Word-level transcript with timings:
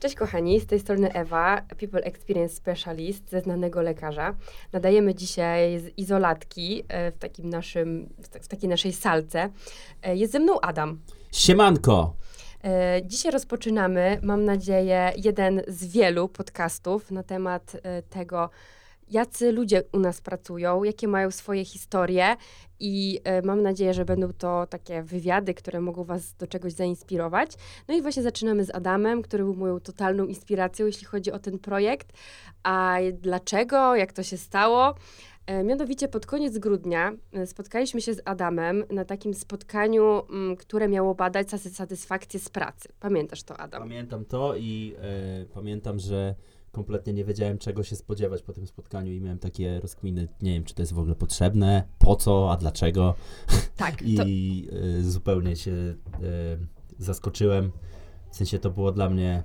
Cześć 0.00 0.14
kochani, 0.14 0.60
z 0.60 0.66
tej 0.66 0.80
strony 0.80 1.12
Ewa, 1.12 1.62
People 1.80 2.00
Experience 2.00 2.54
Specialist 2.54 3.30
ze 3.30 3.40
znanego 3.40 3.82
lekarza. 3.82 4.34
Nadajemy 4.72 5.14
dzisiaj 5.14 5.78
z 5.78 5.98
izolatki 5.98 6.84
e, 6.88 7.12
w 7.12 7.18
takim 7.18 7.48
naszym, 7.50 8.08
w 8.22 8.28
ta- 8.28 8.38
w 8.38 8.48
takiej 8.48 8.68
naszej 8.68 8.92
salce. 8.92 9.50
E, 10.02 10.16
Jest 10.16 10.32
ze 10.32 10.38
mną 10.38 10.60
Adam. 10.60 11.00
Siemanko! 11.32 12.14
E, 12.64 13.00
Dzisiaj 13.04 13.32
rozpoczynamy, 13.32 14.18
mam 14.22 14.44
nadzieję, 14.44 15.12
jeden 15.16 15.62
z 15.68 15.84
wielu 15.86 16.28
podcastów 16.28 17.10
na 17.10 17.22
temat 17.22 17.72
tego, 18.10 18.50
jacy 19.10 19.52
ludzie 19.52 19.82
u 19.92 19.98
nas 19.98 20.20
pracują, 20.20 20.84
jakie 20.84 21.08
mają 21.08 21.30
swoje 21.30 21.64
historie 21.64 22.36
i 22.80 23.20
e, 23.24 23.42
mam 23.42 23.62
nadzieję, 23.62 23.94
że 23.94 24.04
będą 24.04 24.32
to 24.32 24.66
takie 24.66 25.02
wywiady, 25.02 25.54
które 25.54 25.80
mogą 25.80 26.04
Was 26.04 26.34
do 26.34 26.46
czegoś 26.46 26.72
zainspirować. 26.72 27.50
No 27.88 27.94
i 27.94 28.02
właśnie 28.02 28.22
zaczynamy 28.22 28.64
z 28.64 28.74
Adamem, 28.74 29.22
który 29.22 29.44
był 29.44 29.54
moją 29.54 29.80
totalną 29.80 30.26
inspiracją, 30.26 30.86
jeśli 30.86 31.06
chodzi 31.06 31.32
o 31.32 31.38
ten 31.38 31.58
projekt. 31.58 32.12
A 32.62 32.96
dlaczego, 33.12 33.96
jak 33.96 34.12
to 34.12 34.22
się 34.22 34.36
stało? 34.36 34.94
E, 35.46 35.64
Mianowicie 35.64 36.08
pod 36.08 36.26
koniec 36.26 36.58
grudnia 36.58 37.12
e, 37.32 37.46
spotkaliśmy 37.46 38.00
się 38.00 38.14
z 38.14 38.22
Adamem 38.24 38.84
na 38.90 39.04
takim 39.04 39.34
spotkaniu, 39.34 40.22
m, 40.30 40.56
które 40.56 40.88
miało 40.88 41.14
badać 41.14 41.50
satysfakcję 41.50 42.40
z 42.40 42.48
pracy. 42.48 42.88
Pamiętasz 43.00 43.42
to, 43.42 43.56
Adam? 43.56 43.82
Pamiętam 43.82 44.24
to 44.24 44.56
i 44.56 44.94
pamiętam, 45.54 45.98
że 45.98 46.34
kompletnie 46.78 47.12
nie 47.12 47.24
wiedziałem, 47.24 47.58
czego 47.58 47.82
się 47.82 47.96
spodziewać 47.96 48.42
po 48.42 48.52
tym 48.52 48.66
spotkaniu 48.66 49.12
i 49.12 49.20
miałem 49.20 49.38
takie 49.38 49.80
rozkminy, 49.80 50.28
nie 50.42 50.52
wiem, 50.52 50.64
czy 50.64 50.74
to 50.74 50.82
jest 50.82 50.92
w 50.92 50.98
ogóle 50.98 51.14
potrzebne, 51.14 51.82
po 51.98 52.16
co, 52.16 52.52
a 52.52 52.56
dlaczego. 52.56 53.14
Tak, 53.76 53.96
to, 53.96 54.24
I 54.26 54.68
e, 54.98 55.02
zupełnie 55.02 55.56
się 55.56 55.72
e, 55.72 55.94
zaskoczyłem. 56.98 57.72
W 58.30 58.36
sensie 58.36 58.58
to 58.58 58.70
było 58.70 58.92
dla 58.92 59.10
mnie 59.10 59.44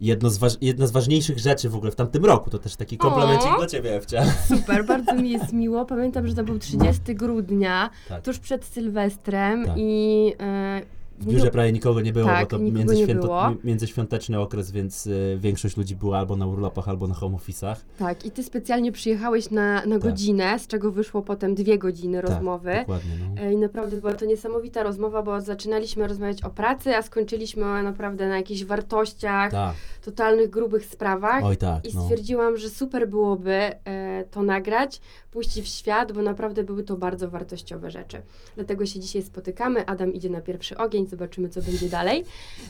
jedno 0.00 0.30
z, 0.30 0.58
jedna 0.60 0.86
z 0.86 0.90
ważniejszych 0.90 1.38
rzeczy 1.38 1.68
w 1.68 1.76
ogóle 1.76 1.90
w 1.90 1.96
tamtym 1.96 2.24
roku. 2.24 2.50
To 2.50 2.58
też 2.58 2.76
taki 2.76 2.98
komplemencik 2.98 3.50
dla 3.56 3.66
ciebie, 3.66 3.96
Ewcia. 3.96 4.24
super, 4.56 4.86
bardzo 4.86 5.14
mi 5.14 5.30
jest 5.30 5.52
miło. 5.52 5.84
Pamiętam, 5.84 6.26
że 6.26 6.34
to 6.34 6.44
był 6.44 6.58
30 6.58 7.14
grudnia, 7.14 7.90
Tak. 8.08 8.24
tuż 8.24 8.38
przed 8.38 8.64
Sylwestrem 8.64 9.66
Tak. 9.66 9.74
i... 9.78 10.32
E, 10.40 10.97
W 11.20 11.26
biurze 11.26 11.50
prawie 11.50 11.72
nikogo 11.72 12.00
nie 12.00 12.12
było, 12.12 12.26
Tak, 12.26 12.40
bo 12.40 12.46
to 12.46 12.58
międzyświęto, 12.58 13.22
było. 13.26 13.50
mi- 13.50 13.56
międzyświąteczny 13.64 14.40
okres, 14.40 14.70
więc 14.70 15.06
y, 15.06 15.38
większość 15.40 15.76
ludzi 15.76 15.96
była 15.96 16.18
albo 16.18 16.36
na 16.36 16.46
urlopach, 16.46 16.88
albo 16.88 17.06
na 17.06 17.14
home 17.14 17.36
office'ach. 17.36 17.76
Tak, 17.98 18.26
i 18.26 18.30
ty 18.30 18.42
specjalnie 18.42 18.92
przyjechałeś 18.92 19.50
na, 19.50 19.74
na 19.74 19.98
Tak. 19.98 19.98
godzinę, 19.98 20.58
z 20.58 20.66
czego 20.66 20.92
wyszło 20.92 21.22
potem 21.22 21.54
dwie 21.54 21.78
godziny 21.78 22.20
rozmowy. 22.20 22.70
Tak, 22.70 22.80
dokładnie, 22.80 23.10
no. 23.36 23.42
E, 23.42 23.52
I 23.52 23.56
naprawdę 23.56 23.96
była 23.96 24.14
to 24.14 24.24
niesamowita 24.24 24.82
rozmowa, 24.82 25.22
bo 25.22 25.40
zaczynaliśmy 25.40 26.08
rozmawiać 26.08 26.44
o 26.44 26.50
pracy, 26.50 26.96
a 26.96 27.02
skończyliśmy 27.02 27.82
naprawdę 27.82 28.28
na 28.28 28.36
jakichś 28.36 28.64
wartościach, 28.64 29.50
Tak, 29.50 29.74
totalnych, 30.08 30.50
grubych 30.50 30.86
sprawach. 30.86 31.44
oj 31.44 31.56
tak, 31.56 31.84
I 31.84 31.94
no. 31.94 32.02
stwierdziłam, 32.02 32.56
że 32.56 32.70
super 32.70 33.08
byłoby 33.08 33.52
e, 33.52 34.24
to 34.30 34.42
nagrać, 34.42 35.00
puścić 35.30 35.64
w 35.64 35.68
świat, 35.68 36.12
bo 36.12 36.22
naprawdę 36.22 36.64
były 36.64 36.82
to 36.82 36.96
bardzo 36.96 37.30
wartościowe 37.30 37.90
rzeczy. 37.90 38.22
Dlatego 38.54 38.86
się 38.86 39.00
dzisiaj 39.00 39.22
spotykamy. 39.22 39.86
Adam 39.86 40.12
idzie 40.12 40.30
na 40.30 40.40
pierwszy 40.40 40.76
ogień, 40.76 41.06
zobaczymy, 41.06 41.48
co 41.48 41.62
będzie 41.62 41.88
dalej. 41.88 42.24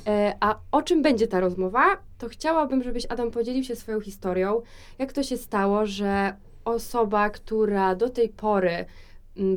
E, 0.07 0.37
a 0.41 0.59
o 0.73 0.83
czym 0.83 1.03
będzie 1.03 1.27
ta 1.27 1.41
rozmowa? 1.41 1.85
To 2.19 2.29
chciałabym, 2.29 2.83
żebyś 2.83 3.07
Adam 3.07 3.31
podzielił 3.31 3.65
się 3.65 3.77
swoją 3.77 4.01
historią. 4.01 4.63
Jak 4.99 5.13
to 5.13 5.23
się 5.23 5.37
stało, 5.37 5.87
że 5.87 6.35
osoba, 6.65 7.31
która 7.31 7.95
do 7.95 8.09
tej 8.09 8.29
pory 8.29 8.85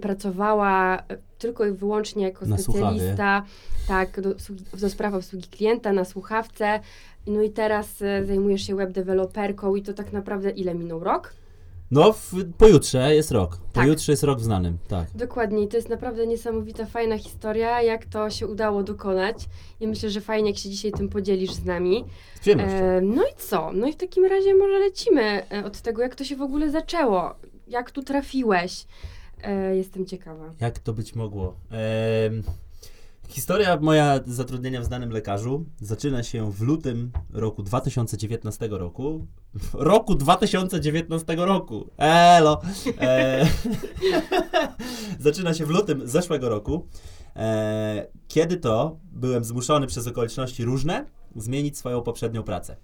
pracowała 0.02 0.98
e, 0.98 1.18
tylko 1.38 1.66
i 1.66 1.72
wyłącznie 1.72 2.24
jako 2.24 2.46
Na 2.46 2.58
specjalista, 2.58 3.44
tak, 3.88 4.22
do, 4.22 4.36
do 4.80 4.90
spraw 4.90 5.14
obsługi 5.14 5.48
klienta 5.48 5.94
na 5.94 6.06
słuchawce, 6.06 6.80
no 7.28 7.42
i 7.42 7.50
teraz 7.50 8.02
e, 8.02 8.26
zajmujesz 8.26 8.68
się 8.68 8.76
web 8.76 8.92
deweloperką 8.92 9.76
i 9.76 9.82
to 9.82 9.94
tak 9.94 10.14
naprawdę 10.14 10.50
ile 10.50 10.76
minął 10.76 11.04
rok? 11.04 11.34
No, 11.92 12.14
w, 12.14 12.34
pojutrze 12.58 13.16
jest 13.16 13.32
rok. 13.32 13.58
Tak. 13.73 13.84
Pojutrze 13.84 14.12
jest 14.12 14.23
rok 14.23 14.40
w 14.40 14.44
znanym, 14.44 14.78
tak. 14.88 15.06
Dokładnie, 15.16 15.64
i 15.64 15.67
to 15.67 15.78
jest 15.78 15.89
naprawdę 15.89 16.28
niesamowita, 16.28 16.86
fajna 16.86 17.17
historia, 17.17 17.82
jak 17.82 18.05
to 18.05 18.30
się 18.30 18.48
udało 18.48 18.84
dokonać. 18.84 19.36
I 19.80 19.88
myślę, 19.88 20.10
że 20.10 20.22
fajnie, 20.22 20.50
jak 20.50 20.60
się 20.60 20.70
dzisiaj 20.70 20.92
tym 20.92 21.10
podzielisz 21.10 21.54
z 21.54 21.66
nami. 21.66 22.05
Z. 22.42 22.48
E, 22.48 23.02
no 23.02 23.23
i 23.23 23.34
co? 23.38 23.72
No 23.73 23.88
i 23.88 23.94
w 23.94 23.95
takim 23.95 24.26
razie 24.26 24.55
może 24.55 24.80
lecimy 24.80 25.52
e, 25.52 25.66
od 25.66 25.82
tego, 25.82 26.02
jak 26.02 26.16
to 26.16 26.23
się 26.23 26.36
w 26.36 26.42
ogóle 26.42 26.70
zaczęło. 26.70 27.36
Jak 27.67 27.92
tu 27.92 28.04
trafiłeś? 28.04 28.86
E, 29.44 29.76
jestem 29.76 30.06
ciekawa. 30.06 30.54
Jak 30.60 30.80
to 30.80 30.94
być 30.94 31.16
mogło? 31.16 31.56
Historia 33.32 33.78
moja 33.82 34.20
zatrudnienia 34.26 34.82
w 34.82 34.86
znanym 34.86 35.12
lekarzu 35.12 35.66
zaczyna 35.82 36.24
się 36.24 36.52
w 36.52 36.62
lutym 36.62 37.12
roku 37.34 37.64
2019 37.64 38.68
roku. 38.68 39.28
Roku 39.74 40.16
2019 40.16 41.36
roku. 41.36 41.90
Elo! 41.98 42.62
E, 43.00 43.48
zaczyna 45.20 45.54
się 45.54 45.66
w 45.66 45.70
lutym 45.70 46.08
zeszłego 46.08 46.50
roku. 46.50 46.88
E, 47.36 48.08
kiedy 48.28 48.58
to 48.58 48.98
byłem 49.12 49.44
zmuszony 49.44 49.88
przez 49.88 50.08
okoliczności 50.08 50.66
różne 50.66 51.06
zmienić 51.36 51.78
swoją 51.78 52.02
poprzednią 52.02 52.44
pracę. 52.44 52.76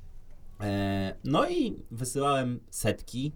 E, 0.61 1.15
no 1.23 1.49
i 1.49 1.83
wysyłałem 1.91 2.59
setki, 2.69 3.31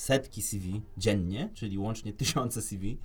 setki 0.00 0.42
CV 0.42 0.82
dziennie, 0.96 1.50
czyli 1.54 1.78
łącznie 1.78 2.12
tysiące 2.12 2.62
CV, 2.62 2.98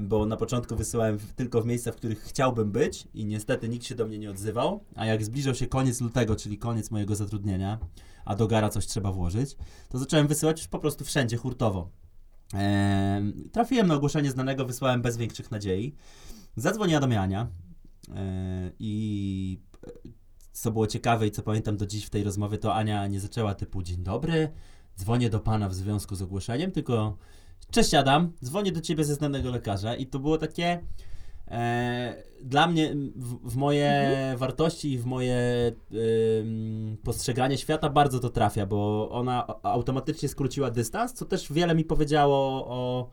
bo 0.00 0.26
na 0.26 0.36
początku 0.36 0.76
wysyłałem 0.76 1.18
tylko 1.36 1.62
w 1.62 1.66
miejsca, 1.66 1.92
w 1.92 1.96
których 1.96 2.22
chciałbym 2.22 2.72
być 2.72 3.08
i 3.14 3.24
niestety 3.24 3.68
nikt 3.68 3.86
się 3.86 3.94
do 3.94 4.06
mnie 4.06 4.18
nie 4.18 4.30
odzywał, 4.30 4.84
a 4.94 5.06
jak 5.06 5.24
zbliżał 5.24 5.54
się 5.54 5.66
koniec 5.66 6.00
lutego, 6.00 6.36
czyli 6.36 6.58
koniec 6.58 6.90
mojego 6.90 7.16
zatrudnienia, 7.16 7.78
a 8.24 8.36
do 8.36 8.46
gara 8.46 8.68
coś 8.68 8.86
trzeba 8.86 9.12
włożyć, 9.12 9.56
to 9.88 9.98
zacząłem 9.98 10.26
wysyłać 10.26 10.58
już 10.58 10.68
po 10.68 10.78
prostu 10.78 11.04
wszędzie 11.04 11.36
hurtowo. 11.36 11.90
Em, 12.54 13.48
trafiłem 13.52 13.86
na 13.86 13.94
ogłoszenie 13.94 14.30
znanego, 14.30 14.64
wysłałem 14.64 15.02
bez 15.02 15.16
większych 15.16 15.50
nadziei. 15.50 15.94
Zadzwoniła 16.56 17.00
do 17.00 17.06
mnie 17.06 17.20
Ania 17.20 17.48
e, 18.14 18.70
i 18.78 19.60
e, 19.86 19.90
co 20.52 20.70
było 20.70 20.86
ciekawe 20.86 21.26
i 21.26 21.30
co 21.30 21.42
pamiętam 21.42 21.76
do 21.76 21.86
dziś 21.86 22.04
w 22.04 22.10
tej 22.10 22.24
rozmowie, 22.24 22.58
to 22.58 22.74
Ania 22.74 23.06
nie 23.06 23.20
zaczęła 23.20 23.54
typu 23.54 23.82
dzień 23.82 24.02
dobry, 24.02 24.52
dzwonię 25.00 25.30
do 25.30 25.40
pana 25.40 25.68
w 25.68 25.74
związku 25.74 26.14
z 26.14 26.22
ogłoszeniem, 26.22 26.72
tylko 26.72 27.16
cześć 27.70 27.94
Adam, 27.94 28.32
dzwonię 28.44 28.72
do 28.72 28.80
ciebie 28.80 29.04
ze 29.04 29.14
znanego 29.14 29.50
lekarza 29.50 29.94
i 29.94 30.06
to 30.06 30.18
było 30.18 30.38
takie 30.38 30.80
e, 31.48 32.22
dla 32.42 32.66
mnie 32.66 32.94
w, 33.16 33.50
w 33.50 33.56
moje 33.56 34.16
wartości 34.36 34.92
i 34.92 34.98
w 34.98 35.06
moje 35.06 35.36
postrzeganie 37.04 37.58
świata 37.58 37.90
bardzo 37.90 38.20
to 38.20 38.30
trafia, 38.30 38.66
bo 38.66 39.10
ona 39.10 39.46
automatycznie 39.62 40.28
skróciła 40.28 40.70
dystans, 40.70 41.12
co 41.12 41.24
też 41.24 41.52
wiele 41.52 41.74
mi 41.74 41.84
powiedziało 41.84 42.66
o, 42.66 43.10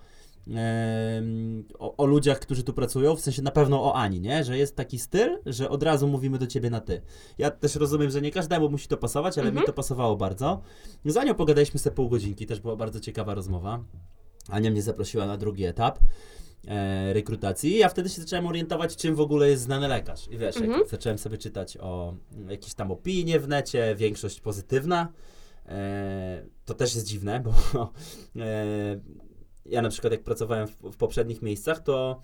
o, 1.80 1.96
o 1.98 2.06
ludziach, 2.06 2.40
którzy 2.40 2.64
tu 2.64 2.74
pracują, 2.74 3.16
w 3.16 3.22
sensie 3.22 3.42
na 3.42 3.52
pewno 3.52 3.84
o 3.84 3.96
Ani, 3.96 4.22
nie? 4.22 4.44
Że 4.44 4.58
jest 4.58 4.76
taki 4.76 5.00
styl, 5.00 5.38
że 5.46 5.70
od 5.70 5.84
razu 5.84 6.08
mówimy 6.08 6.38
do 6.38 6.48
ciebie 6.48 6.70
na 6.70 6.82
ty. 6.82 7.02
Ja 7.38 7.52
też 7.52 7.76
rozumiem, 7.76 8.10
że 8.12 8.22
nie 8.22 8.32
każdemu 8.32 8.70
musi 8.70 8.88
to 8.88 8.98
pasować, 8.98 9.38
ale 9.38 9.48
Mhm. 9.48 9.62
mi 9.64 9.68
to 9.68 9.74
pasowało 9.74 10.16
bardzo. 10.18 10.62
Z 11.06 11.18
Anią 11.18 11.34
pogadaliśmy 11.36 11.80
sobie 11.80 11.96
pół 11.96 12.10
godzinki, 12.10 12.46
też 12.46 12.60
była 12.60 12.76
bardzo 12.76 13.00
ciekawa 13.00 13.34
rozmowa. 13.34 13.84
Ania 14.50 14.72
mnie 14.72 14.82
zaprosiła 14.82 15.26
na 15.26 15.38
drugi 15.38 15.66
etap 15.66 16.00
e, 16.68 17.14
rekrutacji. 17.14 17.78
Ja 17.78 17.90
wtedy 17.90 18.10
się 18.10 18.22
zacząłem 18.22 18.48
orientować, 18.48 18.96
czym 18.96 19.16
w 19.16 19.22
ogóle 19.22 19.50
jest 19.50 19.64
znany 19.64 19.88
lekarz. 19.88 20.28
I 20.28 20.38
wiesz, 20.38 20.58
Mhm. 20.58 20.80
jak 20.80 20.90
zacząłem 20.90 21.18
sobie 21.18 21.38
czytać 21.38 21.78
o 21.78 22.14
jakieś 22.50 22.74
tam 22.74 22.92
opinie 22.92 23.40
w 23.40 23.48
necie, 23.48 23.96
większość 23.96 24.42
pozytywna. 24.42 25.08
E, 25.66 26.44
to 26.66 26.74
też 26.74 26.96
jest 26.96 27.08
dziwne, 27.08 27.40
bo 27.40 27.52
e, 28.36 29.00
ja 29.70 29.82
na 29.82 29.90
przykład 29.90 30.14
jak 30.14 30.24
pracowałem 30.24 30.68
w, 30.68 30.72
w 30.92 30.98
poprzednich 30.98 31.42
miejscach, 31.42 31.84
to 31.84 32.22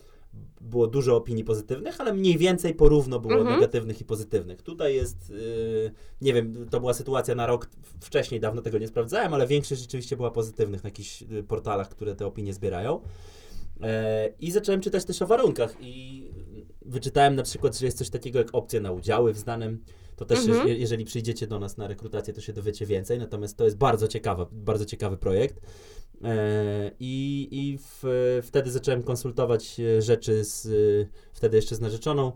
było 0.61 0.87
dużo 0.87 1.15
opinii 1.15 1.43
pozytywnych, 1.43 2.01
ale 2.01 2.13
mniej 2.13 2.37
więcej 2.37 2.75
porówno 2.75 3.19
było 3.19 3.33
Mhm. 3.33 3.55
negatywnych 3.55 4.01
i 4.01 4.05
pozytywnych. 4.05 4.61
Tutaj 4.61 4.95
jest, 4.95 5.29
y, 5.29 5.91
nie 6.21 6.33
wiem, 6.33 6.67
to 6.69 6.79
była 6.79 6.93
sytuacja 6.93 7.35
na 7.35 7.45
rok 7.47 7.69
wcześniej, 8.01 8.39
dawno 8.39 8.61
tego 8.61 8.77
nie 8.77 8.87
sprawdzałem, 8.87 9.33
ale 9.33 9.47
większość 9.47 9.81
rzeczywiście 9.81 10.15
była 10.17 10.31
pozytywnych 10.31 10.83
na 10.83 10.87
jakichś 10.87 11.21
y, 11.21 11.43
portalach, 11.43 11.89
które 11.89 12.15
te 12.15 12.25
opinie 12.25 12.53
zbierają. 12.53 13.01
E, 13.81 14.29
I 14.39 14.51
zacząłem 14.51 14.81
czytać 14.81 15.05
też 15.05 15.21
o 15.21 15.27
warunkach 15.27 15.75
i 15.81 16.27
wyczytałem 16.81 17.35
na 17.35 17.43
przykład, 17.43 17.77
że 17.77 17.85
jest 17.85 17.97
coś 17.97 18.09
takiego 18.09 18.39
jak 18.39 18.49
opcja 18.55 18.79
na 18.81 18.91
udziały 18.91 19.33
w 19.33 19.37
znanym. 19.37 19.83
To 20.15 20.25
też, 20.25 20.39
Mhm. 20.47 20.67
je- 20.67 20.77
jeżeli 20.77 21.05
przyjdziecie 21.05 21.47
do 21.47 21.59
nas 21.59 21.77
na 21.77 21.87
rekrutację, 21.87 22.33
to 22.33 22.41
się 22.41 22.53
dowiecie 22.53 22.85
więcej. 22.85 23.19
Natomiast 23.19 23.57
to 23.57 23.65
jest 23.65 23.77
bardzo 23.77 24.07
ciekawa, 24.07 24.45
bardzo 24.51 24.85
ciekawy 24.85 25.17
projekt. 25.17 25.59
E, 26.23 26.91
I, 26.99 27.47
i 27.51 27.77
w, 27.77 28.03
wtedy 28.43 28.71
zacząłem 28.71 29.03
konsultować 29.03 29.79
e, 29.79 30.01
rzeczy 30.01 30.43
z 30.43 30.65
e, 30.65 30.69
wtedy 31.33 31.55
jeszcze 31.57 31.75
z 31.75 31.79
narzeczoną. 31.79 32.31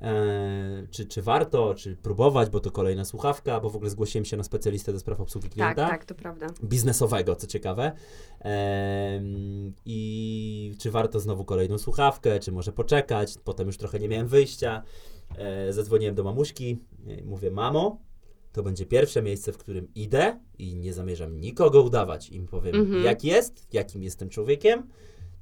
E, 0.00 0.86
czy, 0.90 1.06
czy 1.06 1.22
warto, 1.22 1.74
czy 1.74 1.96
próbować, 1.96 2.50
bo 2.50 2.60
to 2.60 2.70
kolejna 2.70 3.04
słuchawka, 3.04 3.60
bo 3.60 3.70
w 3.70 3.76
ogóle 3.76 3.90
zgłosiłem 3.90 4.24
się 4.24 4.36
na 4.36 4.42
specjalistę 4.44 4.92
do 4.92 4.98
spraw 5.00 5.20
obsługi 5.20 5.48
Tak, 5.48 5.54
klienta 5.54 5.88
tak, 5.88 6.04
to 6.04 6.14
prawda. 6.14 6.46
biznesowego, 6.64 7.36
co 7.36 7.46
ciekawe. 7.46 7.92
Em, 8.40 9.72
I 9.84 10.74
czy 10.78 10.90
warto 10.90 11.20
znowu 11.20 11.44
kolejną 11.44 11.78
słuchawkę, 11.78 12.40
czy 12.40 12.52
może 12.52 12.72
poczekać. 12.72 13.34
Potem 13.44 13.66
już 13.66 13.76
trochę 13.76 13.98
nie 13.98 14.08
miałem 14.08 14.28
wyjścia. 14.28 14.82
E, 15.38 15.72
zadzwoniłem 15.72 16.14
do 16.14 16.24
mamuśki. 16.24 16.78
e, 17.06 17.24
Mówię, 17.24 17.50
mamo, 17.50 17.98
to 18.54 18.62
będzie 18.62 18.86
pierwsze 18.86 19.22
miejsce, 19.22 19.52
w 19.52 19.58
którym 19.58 19.88
idę 19.94 20.38
i 20.58 20.76
nie 20.76 20.92
zamierzam 20.92 21.40
nikogo 21.40 21.82
udawać. 21.82 22.30
Im 22.30 22.46
powiem, 22.46 22.74
Mhm. 22.76 23.04
jak 23.04 23.24
jest, 23.24 23.66
jakim 23.72 24.02
jestem 24.02 24.28
człowiekiem, 24.28 24.82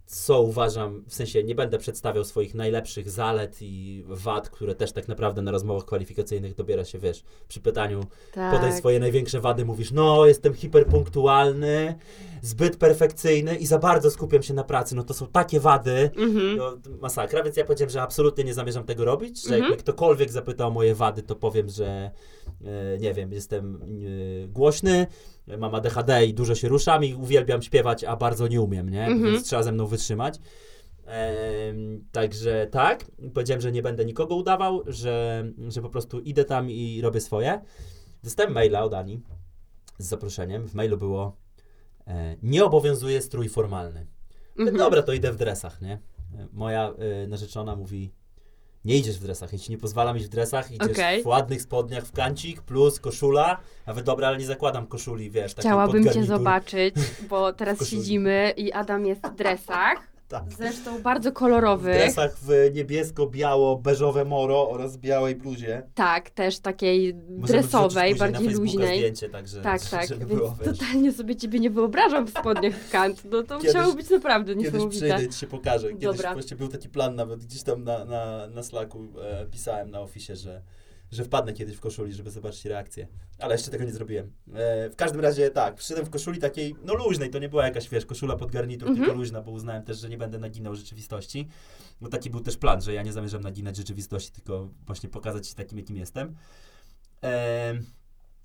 co 0.07 0.43
uważam, 0.43 1.05
w 1.09 1.15
sensie 1.15 1.45
nie 1.45 1.55
będę 1.55 1.79
przedstawiał 1.79 2.25
swoich 2.25 2.55
najlepszych 2.55 3.11
zalet 3.11 3.57
i 3.61 4.05
wad, 4.09 4.51
które 4.51 4.75
też 4.75 4.93
tak 4.93 5.09
naprawdę 5.09 5.43
na 5.43 5.51
rozmowach 5.51 5.85
kwalifikacyjnych 5.85 6.55
dobiera 6.55 6.85
się, 6.85 6.99
wiesz, 6.99 7.23
przy 7.49 7.61
pytaniu 7.61 8.01
Tak. 8.33 8.55
podaj 8.55 8.73
swoje 8.73 9.01
największe 9.01 9.41
wady, 9.41 9.65
mówisz, 9.65 9.91
no, 9.93 10.27
jestem 10.27 10.55
hiperpunktualny, 10.55 11.95
zbyt 12.43 12.77
perfekcyjny 12.77 13.57
i 13.57 13.67
za 13.67 13.79
bardzo 13.79 14.11
skupiam 14.11 14.43
się 14.43 14.55
na 14.55 14.65
pracy, 14.65 14.95
no 14.95 15.03
to 15.03 15.15
są 15.15 15.27
takie 15.27 15.61
wady, 15.61 16.11
Mhm. 16.17 16.57
no, 16.57 16.77
masakra, 17.01 17.43
więc 17.43 17.57
ja 17.57 17.65
powiedziałem, 17.65 17.91
że 17.91 18.03
absolutnie 18.03 18.45
nie 18.45 18.55
zamierzam 18.55 18.85
tego 18.85 19.05
robić, 19.05 19.39
że 19.43 19.45
Mhm. 19.45 19.61
jak 19.63 19.71
mnie 19.71 19.77
ktokolwiek 19.79 20.31
zapyta 20.31 20.67
o 20.67 20.71
moje 20.71 20.95
wady, 20.95 21.23
to 21.23 21.37
powiem, 21.37 21.69
że 21.69 22.11
e, 22.65 22.99
nie 22.99 23.15
wiem, 23.15 23.33
jestem 23.33 23.83
e, 24.45 24.49
głośny, 24.49 25.07
mam 25.47 25.75
ADHD 25.75 26.27
i 26.27 26.35
dużo 26.35 26.55
się 26.55 26.69
ruszam 26.69 27.05
i 27.05 27.15
uwielbiam 27.15 27.63
śpiewać, 27.63 28.05
a 28.05 28.17
bardzo 28.17 28.49
nie 28.49 28.61
umiem, 28.61 28.89
nie? 28.89 29.07
Mhm. 29.07 29.33
Więc 29.33 29.47
trzeba 29.47 29.63
ze 29.63 29.73
mną 29.73 29.87
wytrzymać. 29.87 30.39
Em, 31.07 32.05
także 32.13 32.67
tak, 32.71 33.05
powiedziałem, 33.35 33.61
że 33.61 33.73
nie 33.73 33.83
będę 33.83 34.05
nikogo 34.05 34.35
udawał, 34.35 34.83
że, 34.87 35.45
że 35.69 35.83
po 35.83 35.89
prostu 35.89 36.21
idę 36.21 36.45
tam 36.45 36.71
i 36.71 37.01
robię 37.03 37.21
swoje. 37.21 37.61
Dostałem 38.23 38.53
maila 38.53 38.83
od 38.83 38.95
Ani 38.95 39.21
z 39.99 40.07
zaproszeniem. 40.07 40.69
W 40.69 40.75
mailu 40.75 40.97
było 40.97 41.37
e, 42.07 42.37
nie 42.43 42.65
obowiązuje 42.65 43.23
strój 43.23 43.49
formalny. 43.49 44.07
Mhm. 44.59 44.77
Dobra, 44.77 45.03
to 45.03 45.13
idę 45.13 45.33
w 45.33 45.37
dresach, 45.37 45.81
nie? 45.81 45.93
E, 45.93 46.49
Moja 46.53 46.91
e, 46.91 47.27
narzeczona 47.27 47.77
mówi, 47.77 48.13
nie 48.85 48.97
idziesz 48.97 49.19
w 49.19 49.23
dresach, 49.23 49.51
ci 49.61 49.71
nie 49.71 49.79
pozwalam 49.79 50.17
iść 50.17 50.27
w 50.27 50.29
dresach, 50.29 50.71
idziesz 50.71 50.91
Okej. 50.91 51.23
w 51.23 51.27
ładnych 51.27 51.63
spodniach 51.63 52.05
w 52.05 52.13
kancik 52.13 52.63
plus 52.63 53.01
koszula, 53.01 53.61
wy 53.87 54.03
dobra, 54.03 54.29
ale 54.29 54.39
nie 54.39 54.47
zakładam 54.47 54.87
koszuli, 54.87 55.31
wiesz, 55.31 55.55
Chciałabym 55.55 56.11
cię 56.11 56.25
zobaczyć, 56.25 56.95
bo 57.29 57.53
teraz 57.59 57.89
siedzimy 57.89 58.55
i 58.57 58.73
Adam 58.73 59.07
jest 59.07 59.27
w 59.27 59.35
dresach. 59.35 60.12
Tak. 60.33 60.53
Zresztą 60.59 61.03
bardzo 61.03 61.31
W 61.31 61.35
kolorowych. 61.35 61.95
dresach 61.97 62.37
w 62.39 62.71
niebiesko-biało-beżowe 62.75 64.25
moro 64.25 64.71
oraz 64.71 64.97
białej 64.97 65.37
bluzie. 65.37 65.83
Tak, 65.95 66.31
też 66.31 66.59
takiej 66.59 67.15
Możemy 67.15 67.47
dresowej, 67.47 68.13
na 68.13 68.19
bardziej 68.19 68.45
Facebooka 68.49 68.65
luźnej. 68.73 68.99
zdjęcie, 68.99 69.29
także, 69.29 69.61
Tak, 69.63 69.81
tak, 69.91 70.09
żeby 70.09 70.27
więc 70.27 70.41
było, 70.41 70.55
totalnie 70.65 71.13
sobie 71.13 71.37
ciebie 71.37 71.61
nie 71.61 71.71
wyobrażam 71.71 72.27
w 72.27 72.31
spodniach 72.31 72.75
w 72.75 72.91
kant. 72.91 73.25
No 73.25 73.43
to 73.43 73.59
Kiedyś- 73.59 73.75
musiało 73.75 73.95
być 73.95 74.11
naprawdę 74.11 74.55
Kiedyś 74.55 74.73
niesamowite. 74.73 75.07
przyjdę, 75.07 75.29
ci 75.33 75.39
się 75.41 75.47
pokażę. 75.47 75.89
Kiedyś 75.89 76.05
Dobra. 76.05 76.33
właśnie 76.33 76.57
był 76.57 76.69
taki 76.69 76.89
plan 76.89 77.15
nawet 77.15 77.45
gdzieś 77.45 77.63
tam 77.63 77.85
na, 77.85 78.05
na, 78.05 78.47
na 78.47 78.63
Slacku 78.63 79.09
e, 79.23 79.47
pisałem 79.47 79.91
na 79.91 80.01
ofisie, 80.01 80.37
że, 80.37 80.63
że 81.13 81.25
wpadnę 81.25 81.53
kiedyś 81.53 81.77
w 81.77 81.81
koszuli, 81.81 82.13
żeby 82.13 82.31
zobaczyć 82.31 82.65
reakcję. 82.65 83.07
Ale 83.39 83.55
jeszcze 83.55 83.71
tego 83.71 83.85
nie 83.85 83.93
zrobiłem. 83.93 84.33
E, 84.55 84.91
w 84.91 84.97
każdym 84.97 85.21
razie 85.21 85.51
tak, 85.51 85.75
przyszedłem 85.75 86.07
w 86.07 86.11
koszuli 86.11 86.39
takiej, 86.41 86.75
no 86.85 86.95
luźnej, 86.95 87.31
to 87.31 87.39
nie 87.39 87.49
była 87.49 87.65
jakaś, 87.65 87.89
wiesz, 87.89 88.07
koszula 88.07 88.37
pod 88.37 88.51
garnitur, 88.51 88.89
Mhm. 88.89 89.05
tylko 89.07 89.19
luźna, 89.21 89.41
bo 89.43 89.51
uznałem 89.51 89.83
też, 89.83 89.99
że 89.99 90.09
nie 90.09 90.19
będę 90.19 90.39
naginał 90.39 90.75
rzeczywistości. 90.75 91.49
Bo 92.01 92.09
taki 92.09 92.31
był 92.31 92.41
też 92.41 92.57
plan, 92.57 92.83
że 92.83 92.95
ja 92.95 93.03
nie 93.03 93.13
zamierzam 93.13 93.43
naginać 93.43 93.77
rzeczywistości, 93.77 94.33
tylko 94.33 94.69
właśnie 94.87 95.09
pokazać 95.09 95.49
się 95.49 95.55
takim, 95.55 95.79
jakim 95.79 95.97
jestem. 95.97 96.35
E, 97.25 97.75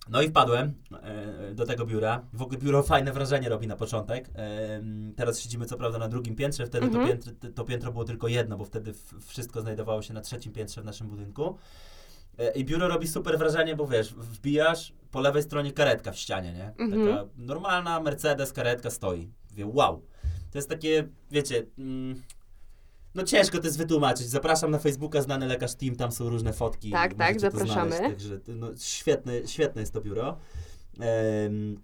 no 0.09 0.21
i 0.21 0.29
wpadłem 0.29 0.73
e, 1.03 1.53
do 1.55 1.65
tego 1.65 1.85
biura. 1.85 2.25
W 2.33 2.41
ogóle 2.41 2.59
biuro 2.59 2.83
fajne 2.83 3.11
wrażenie 3.13 3.49
robi 3.49 3.67
na 3.67 3.75
początek. 3.75 4.29
E, 4.35 4.81
teraz 5.15 5.39
siedzimy 5.39 5.65
co 5.65 5.77
prawda 5.77 5.97
na 5.97 6.07
drugim 6.07 6.35
piętrze, 6.35 6.65
wtedy 6.65 6.85
Mhm. 6.85 7.07
to, 7.07 7.13
piętro, 7.13 7.49
to 7.55 7.63
piętro 7.63 7.91
było 7.91 8.03
tylko 8.05 8.27
jedno, 8.27 8.57
bo 8.57 8.65
wtedy 8.65 8.93
wszystko 9.25 9.61
znajdowało 9.61 10.01
się 10.01 10.13
na 10.13 10.21
trzecim 10.21 10.53
piętrze 10.53 10.81
w 10.81 10.85
naszym 10.85 11.07
budynku. 11.07 11.57
E, 12.37 12.51
I 12.51 12.65
biuro 12.65 12.87
robi 12.87 13.07
super 13.07 13.37
wrażenie, 13.37 13.75
bo 13.75 13.87
wiesz, 13.87 14.13
wbijasz 14.13 14.93
po 15.11 15.21
lewej 15.21 15.43
stronie 15.43 15.71
karetka 15.71 16.11
w 16.11 16.17
ścianie, 16.17 16.53
nie? 16.53 16.73
Mhm. 16.85 17.07
Taka 17.07 17.25
normalna 17.37 17.99
Mercedes 17.99 18.53
karetka 18.53 18.89
stoi. 18.89 19.31
Mówię, 19.51 19.65
wow. 19.65 20.01
To 20.51 20.57
jest 20.57 20.69
takie, 20.69 21.07
wiecie, 21.31 21.65
mm, 21.77 22.21
no 23.15 23.23
ciężko 23.23 23.57
to 23.57 23.65
jest 23.65 23.77
wytłumaczyć. 23.77 24.27
Zapraszam 24.27 24.71
na 24.71 24.79
Facebooka 24.79 25.21
Znany 25.21 25.47
Lekarz 25.47 25.75
Team, 25.75 25.95
tam 25.95 26.11
są 26.11 26.29
różne 26.29 26.53
fotki. 26.53 26.91
Tak, 26.91 27.13
tak, 27.13 27.39
zapraszamy. 27.39 27.95
Znaleźć, 27.97 28.09
także 28.09 28.39
no, 28.47 28.67
świetne, 28.79 29.47
świetne 29.47 29.81
jest 29.81 29.93
to 29.93 30.01
biuro. 30.01 30.37
Em, 30.99 31.81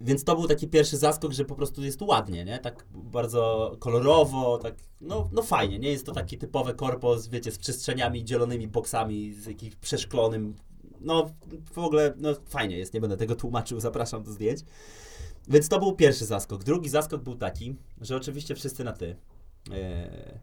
więc 0.00 0.24
to 0.24 0.36
był 0.36 0.48
taki 0.48 0.68
pierwszy 0.68 0.96
zaskok, 0.96 1.32
że 1.32 1.44
po 1.44 1.54
prostu 1.54 1.84
jest 1.84 2.02
ładnie, 2.02 2.44
nie? 2.44 2.58
Tak 2.58 2.86
bardzo 2.92 3.76
kolorowo, 3.78 4.58
tak, 4.58 4.74
no, 5.00 5.28
no 5.32 5.42
fajnie, 5.42 5.78
nie? 5.78 5.90
Jest 5.90 6.06
to 6.06 6.12
taki 6.12 6.38
typowe 6.38 6.74
korpo, 6.74 7.18
z, 7.18 7.28
wiecie, 7.28 7.52
z 7.52 7.58
przestrzeniami, 7.58 8.24
dzielonymi 8.24 8.68
boksami, 8.68 9.32
z 9.32 9.46
jakimś 9.46 9.76
przeszklonym, 9.76 10.54
no 11.00 11.30
w 11.72 11.78
ogóle, 11.78 12.14
no 12.16 12.34
fajnie 12.48 12.78
jest, 12.78 12.94
nie 12.94 13.00
będę 13.00 13.16
tego 13.16 13.34
tłumaczył, 13.34 13.80
zapraszam 13.80 14.22
do 14.22 14.32
zdjęć. 14.32 14.60
Więc 15.48 15.68
to 15.68 15.78
był 15.78 15.96
pierwszy 15.96 16.24
zaskok. 16.24 16.64
Drugi 16.64 16.88
zaskok 16.88 17.22
był 17.22 17.36
taki, 17.36 17.74
że 18.00 18.16
oczywiście 18.16 18.54
wszyscy 18.54 18.84
na 18.84 18.92
ty. 18.92 19.16
E, 19.72 20.38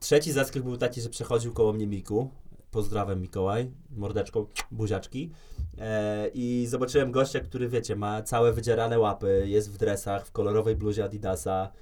trzeci 0.00 0.32
zaskok 0.32 0.62
był 0.62 0.76
taki, 0.76 1.00
że 1.00 1.08
przechodził 1.08 1.52
koło 1.52 1.72
mnie 1.72 1.86
Miku. 1.86 2.30
Pozdrawiam 2.74 3.20
Mikołaj, 3.20 3.70
mordeczką, 3.90 4.46
buziaczki. 4.70 5.30
E, 5.78 6.28
I 6.34 6.66
zobaczyłem 6.68 7.12
gościa, 7.12 7.40
który 7.40 7.68
wiecie, 7.68 7.96
ma 7.96 8.22
całe 8.22 8.52
wydzierane 8.52 8.98
łapy, 8.98 9.44
jest 9.46 9.72
w 9.72 9.76
dresach, 9.76 10.26
w 10.26 10.32
kolorowej 10.32 10.76
bluzie 10.76 11.04
Adidasa. 11.04 11.72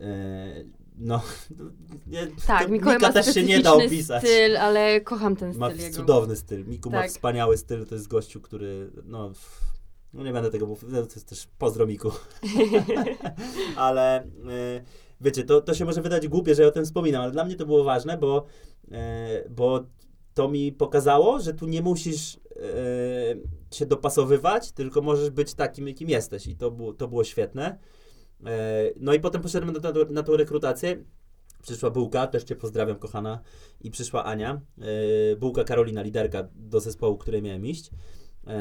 E, 0.00 0.64
no, 0.96 1.22
nie, 2.06 2.26
Tak, 2.46 2.62
to 2.66 2.68
Mikołaj 2.72 2.96
Mika 2.96 3.06
ma 3.08 3.12
też 3.12 3.34
się 3.34 3.42
nie 3.42 3.60
da 3.60 3.72
opisać. 3.74 4.22
styl, 4.22 4.56
ale 4.56 5.00
kocham 5.00 5.36
ten 5.36 5.56
Ma 5.56 5.70
styl 5.70 5.80
jego. 5.82 5.96
cudowny 5.96 6.36
styl. 6.36 6.66
Miku 6.66 6.90
ma 6.90 7.00
Tak. 7.00 7.10
wspaniały 7.10 7.56
styl. 7.56 7.86
To 7.86 7.94
jest 7.94 8.08
gościu, 8.08 8.40
który. 8.40 8.90
No, 9.04 9.32
no 10.12 10.24
nie 10.24 10.32
będę 10.32 10.50
tego 10.50 10.66
mówił. 10.66 10.88
no 10.92 11.02
To 11.06 11.14
jest 11.14 11.28
też 11.28 11.48
pozdro 11.58 11.86
Miku. 11.86 12.10
ale 13.76 14.24
y, 14.24 14.28
wiecie, 15.20 15.44
to, 15.44 15.60
to 15.60 15.74
się 15.74 15.84
może 15.84 16.02
wydać 16.02 16.28
głupie, 16.28 16.54
że 16.54 16.62
ja 16.62 16.68
o 16.68 16.72
tym 16.72 16.84
wspominam, 16.84 17.22
ale 17.22 17.32
dla 17.32 17.44
mnie 17.44 17.56
to 17.56 17.66
było 17.66 17.84
ważne, 17.84 18.18
bo, 18.18 18.44
y, 18.84 19.50
bo 19.50 19.84
to 20.38 20.48
mi 20.48 20.72
pokazało, 20.72 21.40
że 21.40 21.54
tu 21.54 21.66
nie 21.66 21.82
musisz 21.82 22.34
y, 22.34 22.40
się 23.70 23.86
dopasowywać, 23.86 24.72
tylko 24.72 25.02
możesz 25.02 25.30
być 25.30 25.54
takim, 25.54 25.88
jakim 25.88 26.08
jesteś. 26.08 26.46
I 26.46 26.56
to 26.56 26.70
było, 26.70 26.92
to 26.92 27.08
było 27.08 27.24
świetne. 27.24 27.78
Y, 28.40 28.44
no 29.00 29.14
i 29.14 29.20
potem 29.20 29.42
poszedłem 29.42 29.76
na, 29.82 29.90
na, 29.90 30.04
na 30.10 30.22
tą 30.22 30.36
rekrutację. 30.36 31.04
Przyszła 31.62 31.90
Bułka, 31.90 32.26
też 32.26 32.44
Cię 32.44 32.56
pozdrawiam, 32.56 32.96
kochana. 32.96 33.40
I 33.80 33.90
przyszła 33.90 34.24
Ania. 34.24 34.60
Yy, 34.78 35.36
Bułka 35.36 35.64
Karolina, 35.64 36.02
liderka 36.02 36.48
do 36.54 36.80
zespołu, 36.80 37.18
której 37.18 37.42
miałem 37.42 37.66
iść. 37.66 37.90
Yy, 38.46 38.52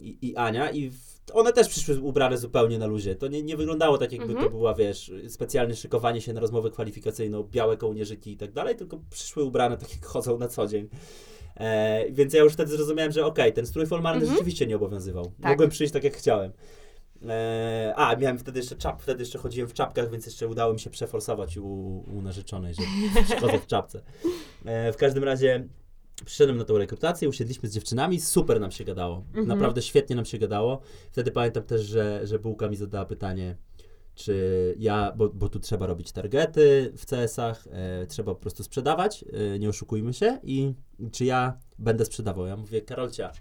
i, 0.00 0.28
I 0.28 0.36
Ania. 0.36 0.70
I 0.70 0.90
w, 0.90 1.11
one 1.32 1.52
też 1.52 1.68
przyszły 1.68 2.00
ubrane 2.00 2.38
zupełnie 2.38 2.78
na 2.78 2.86
luzie. 2.86 3.14
To 3.16 3.28
nie, 3.28 3.42
nie 3.42 3.56
wyglądało 3.56 3.98
tak, 3.98 4.12
jakby 4.12 4.26
Mhm. 4.32 4.44
to 4.44 4.50
była, 4.50 4.74
wiesz, 4.74 5.12
specjalne 5.28 5.76
szykowanie 5.76 6.20
się 6.20 6.32
na 6.32 6.40
rozmowę 6.40 6.70
kwalifikacyjną, 6.70 7.42
białe 7.42 7.76
kołnierzyki 7.76 8.32
i 8.32 8.36
tak 8.36 8.52
dalej, 8.52 8.76
tylko 8.76 8.98
przyszły 9.10 9.44
ubrane 9.44 9.76
tak, 9.76 9.92
jak 9.92 10.04
chodzą 10.06 10.38
na 10.38 10.48
co 10.48 10.66
dzień. 10.66 10.88
E, 11.56 12.04
więc 12.10 12.34
ja 12.34 12.42
już 12.42 12.52
wtedy 12.52 12.76
zrozumiałem, 12.76 13.12
że 13.12 13.26
okej, 13.26 13.52
ten 13.52 13.66
strój 13.66 13.86
formalny 13.86 14.20
Mhm. 14.20 14.34
rzeczywiście 14.36 14.66
nie 14.66 14.76
obowiązywał. 14.76 15.24
Tak. 15.24 15.50
Mogłem 15.50 15.70
przyjść 15.70 15.92
tak, 15.92 16.04
jak 16.04 16.16
chciałem. 16.16 16.52
E, 17.28 17.92
a, 17.96 18.16
miałem 18.16 18.38
wtedy 18.38 18.58
jeszcze 18.60 18.76
czap, 18.76 19.02
wtedy 19.02 19.22
jeszcze 19.22 19.38
chodziłem 19.38 19.68
w 19.68 19.72
czapkach, 19.74 20.10
więc 20.10 20.26
jeszcze 20.26 20.48
udało 20.48 20.72
mi 20.72 20.80
się 20.80 20.90
przeforsować 20.90 21.56
u, 21.56 21.64
u 22.16 22.22
narzeczonej, 22.22 22.74
że 22.74 22.82
chodzę 23.40 23.58
w 23.58 23.66
czapce. 23.66 24.02
E, 24.64 24.92
w 24.92 24.96
każdym 24.96 25.24
razie 25.24 25.68
przyszedłem 26.24 26.58
na 26.58 26.64
tą 26.64 26.78
rekrutację, 26.78 27.28
usiedliśmy 27.28 27.68
z 27.68 27.74
dziewczynami, 27.74 28.20
super 28.20 28.60
nam 28.60 28.70
się 28.70 28.84
gadało. 28.84 29.24
Mhm. 29.28 29.46
Naprawdę 29.46 29.82
świetnie 29.82 30.16
nam 30.16 30.24
się 30.24 30.38
gadało. 30.38 30.80
Wtedy 31.10 31.30
pamiętam 31.30 31.62
też, 31.62 31.82
że, 31.82 32.26
że 32.26 32.38
Bułka 32.38 32.68
mi 32.68 32.76
zadała 32.76 33.04
pytanie, 33.04 33.56
czy 34.14 34.74
ja, 34.78 35.12
bo, 35.16 35.28
bo 35.28 35.48
tu 35.48 35.60
trzeba 35.60 35.86
robić 35.86 36.12
targety 36.12 36.92
w 36.96 37.06
CS-ach, 37.06 37.68
e, 37.70 38.06
trzeba 38.06 38.34
po 38.34 38.40
prostu 38.40 38.62
sprzedawać, 38.64 39.24
e, 39.32 39.58
nie 39.58 39.68
oszukujmy 39.68 40.14
się, 40.14 40.38
i 40.42 40.74
czy 41.12 41.24
ja 41.24 41.58
będę 41.78 42.04
sprzedawał. 42.04 42.46
Ja 42.46 42.56
mówię, 42.56 42.82
Karolcia, 42.82 43.32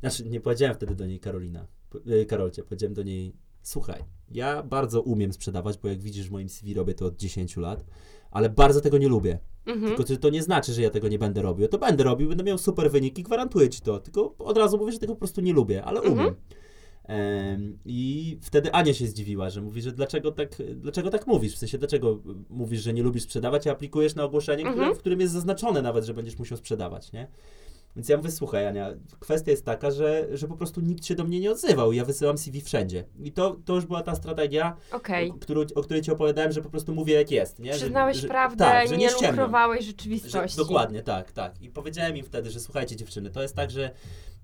znaczy 0.00 0.28
nie 0.28 0.40
powiedziałem 0.40 0.76
wtedy 0.76 0.94
do 0.94 1.06
niej 1.06 1.20
Karolina, 1.20 1.66
e, 2.06 2.24
Karolcie, 2.24 2.62
powiedziałem 2.62 2.94
do 2.94 3.02
niej, 3.02 3.36
słuchaj, 3.62 4.04
ja 4.30 4.62
bardzo 4.62 5.02
umiem 5.02 5.32
sprzedawać, 5.32 5.78
bo 5.78 5.88
jak 5.88 6.02
widzisz 6.02 6.28
w 6.28 6.32
moim 6.32 6.48
CV 6.48 6.74
robię 6.74 6.94
to 6.94 7.06
od 7.06 7.16
10 7.16 7.56
lat, 7.56 7.84
ale 8.30 8.50
bardzo 8.50 8.80
tego 8.80 8.98
nie 8.98 9.08
lubię. 9.08 9.38
Mhm. 9.66 9.96
Tylko 9.96 10.16
to 10.16 10.30
nie 10.30 10.42
znaczy, 10.42 10.72
że 10.72 10.82
ja 10.82 10.90
tego 10.90 11.08
nie 11.08 11.18
będę 11.18 11.42
robił. 11.42 11.68
To 11.68 11.78
będę 11.78 12.04
robił, 12.04 12.28
będę 12.28 12.44
miał 12.44 12.58
super 12.58 12.90
wyniki, 12.90 13.22
gwarantuję 13.22 13.68
ci 13.68 13.80
to. 13.80 14.00
Tylko 14.00 14.34
od 14.38 14.58
razu 14.58 14.78
mówię, 14.78 14.92
że 14.92 14.98
tego 14.98 15.12
po 15.12 15.18
prostu 15.18 15.40
nie 15.40 15.52
lubię, 15.52 15.84
ale 15.84 16.00
umiem. 16.02 16.18
Mhm. 16.18 16.34
Em, 17.04 17.78
I 17.84 18.38
wtedy 18.42 18.72
Ania 18.72 18.94
się 18.94 19.06
zdziwiła, 19.06 19.50
że 19.50 19.62
mówi, 19.62 19.82
że 19.82 19.92
dlaczego 19.92 20.32
tak, 20.32 20.62
dlaczego 20.74 21.10
tak 21.10 21.26
mówisz? 21.26 21.54
W 21.54 21.58
sensie, 21.58 21.78
dlaczego 21.78 22.18
mówisz, 22.50 22.82
że 22.82 22.92
nie 22.92 23.02
lubisz 23.02 23.22
sprzedawać, 23.22 23.66
a 23.66 23.70
aplikujesz 23.72 24.14
na 24.14 24.24
ogłoszenie, 24.24 24.62
które, 24.62 24.76
Mhm. 24.78 24.94
w 24.94 24.98
którym 24.98 25.20
jest 25.20 25.32
zaznaczone 25.32 25.82
nawet, 25.82 26.04
że 26.04 26.14
będziesz 26.14 26.38
musiał 26.38 26.58
sprzedawać, 26.58 27.12
nie? 27.12 27.28
Więc 27.96 28.08
ja 28.08 28.16
mówię, 28.16 28.30
słuchaj 28.30 28.66
Ania, 28.66 28.90
kwestia 29.20 29.50
jest 29.50 29.64
taka, 29.64 29.90
że, 29.90 30.26
że 30.32 30.48
po 30.48 30.56
prostu 30.56 30.80
nikt 30.80 31.04
się 31.04 31.14
do 31.14 31.24
mnie 31.24 31.40
nie 31.40 31.50
odzywał. 31.50 31.92
Ja 31.92 32.04
wysyłam 32.04 32.38
CV 32.38 32.60
wszędzie. 32.60 33.04
I 33.22 33.32
to, 33.32 33.56
to 33.64 33.74
już 33.74 33.86
była 33.86 34.02
ta 34.02 34.14
strategia, 34.14 34.76
Okej. 34.92 35.30
o, 35.30 35.34
którą, 35.34 35.60
o 35.74 35.82
której 35.82 36.02
ci 36.02 36.10
opowiadałem, 36.10 36.52
że 36.52 36.62
po 36.62 36.70
prostu 36.70 36.94
mówię 36.94 37.14
jak 37.14 37.30
jest. 37.30 37.58
Nie? 37.58 37.72
Że- 37.72 37.78
Przyznałeś 37.78 38.16
że, 38.16 38.28
prawdę, 38.28 38.56
tak, 38.64 38.88
że 38.88 38.96
nie 38.96 39.08
ściemniam. 39.08 39.30
lukrowałeś 39.36 39.80
Że, 39.80 39.86
rzeczywistości. 39.86 40.56
dokładnie, 40.56 41.02
tak, 41.02 41.32
tak. 41.32 41.62
I 41.62 41.70
powiedziałem 41.70 42.16
im 42.16 42.24
wtedy, 42.24 42.50
że 42.50 42.60
słuchajcie 42.60 42.96
dziewczyny, 42.96 43.30
to 43.30 43.42
jest 43.42 43.56
tak, 43.56 43.70
że 43.70 43.90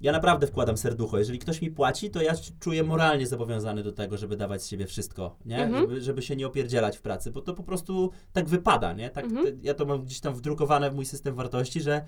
ja 0.00 0.12
naprawdę 0.12 0.46
wkładam 0.46 0.76
serducho. 0.76 1.18
Jeżeli 1.18 1.38
ktoś 1.38 1.62
mi 1.62 1.70
płaci, 1.70 2.10
to 2.10 2.22
ja 2.22 2.32
czuję 2.60 2.82
moralnie 2.84 3.26
zobowiązany 3.26 3.82
do 3.82 3.92
tego, 3.92 4.16
żeby 4.16 4.36
dawać 4.36 4.62
z 4.62 4.68
siebie 4.68 4.86
wszystko, 4.86 5.36
nie? 5.44 5.64
Mhm. 5.64 5.82
Żeby, 5.82 6.00
żeby 6.00 6.22
się 6.22 6.36
nie 6.36 6.46
opierdzielać 6.46 6.98
w 6.98 7.02
pracy, 7.02 7.30
bo 7.30 7.40
to 7.40 7.54
po 7.54 7.62
prostu 7.62 8.10
tak 8.32 8.48
wypada, 8.48 8.92
nie? 8.92 9.10
Tak, 9.10 9.24
Mhm. 9.24 9.58
ja 9.62 9.74
to 9.74 9.84
mam 9.86 10.02
gdzieś 10.04 10.20
tam 10.20 10.34
wdrukowane 10.34 10.90
w 10.90 10.94
mój 10.94 11.06
system 11.06 11.34
wartości, 11.34 11.80
że, 11.80 12.04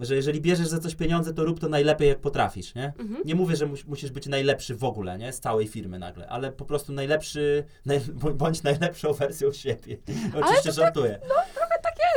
że 0.00 0.16
jeżeli 0.16 0.40
bierzesz 0.40 0.68
za 0.68 0.78
coś 0.78 0.94
pieniądze, 0.94 1.34
to 1.34 1.44
rób 1.44 1.60
to 1.60 1.68
najlepiej, 1.68 2.08
jak 2.08 2.18
potrafisz, 2.20 2.74
nie? 2.74 2.92
Mhm. 2.98 3.22
Nie 3.24 3.34
mówię, 3.34 3.56
że 3.56 3.66
mus, 3.66 3.84
musisz 3.84 4.10
być 4.10 4.26
najlepszy 4.26 4.74
w 4.76 4.84
ogóle, 4.84 5.18
nie? 5.18 5.32
Z 5.32 5.40
całej 5.40 5.68
firmy 5.68 5.98
nagle, 5.98 6.28
ale 6.28 6.52
po 6.52 6.64
prostu 6.64 6.92
najlepszy, 6.92 7.64
naj, 7.86 8.00
bądź 8.34 8.62
najlepszą 8.62 9.12
wersją 9.12 9.52
siebie. 9.52 9.96
Oczywiście 10.42 10.72
żartuję. 10.72 11.18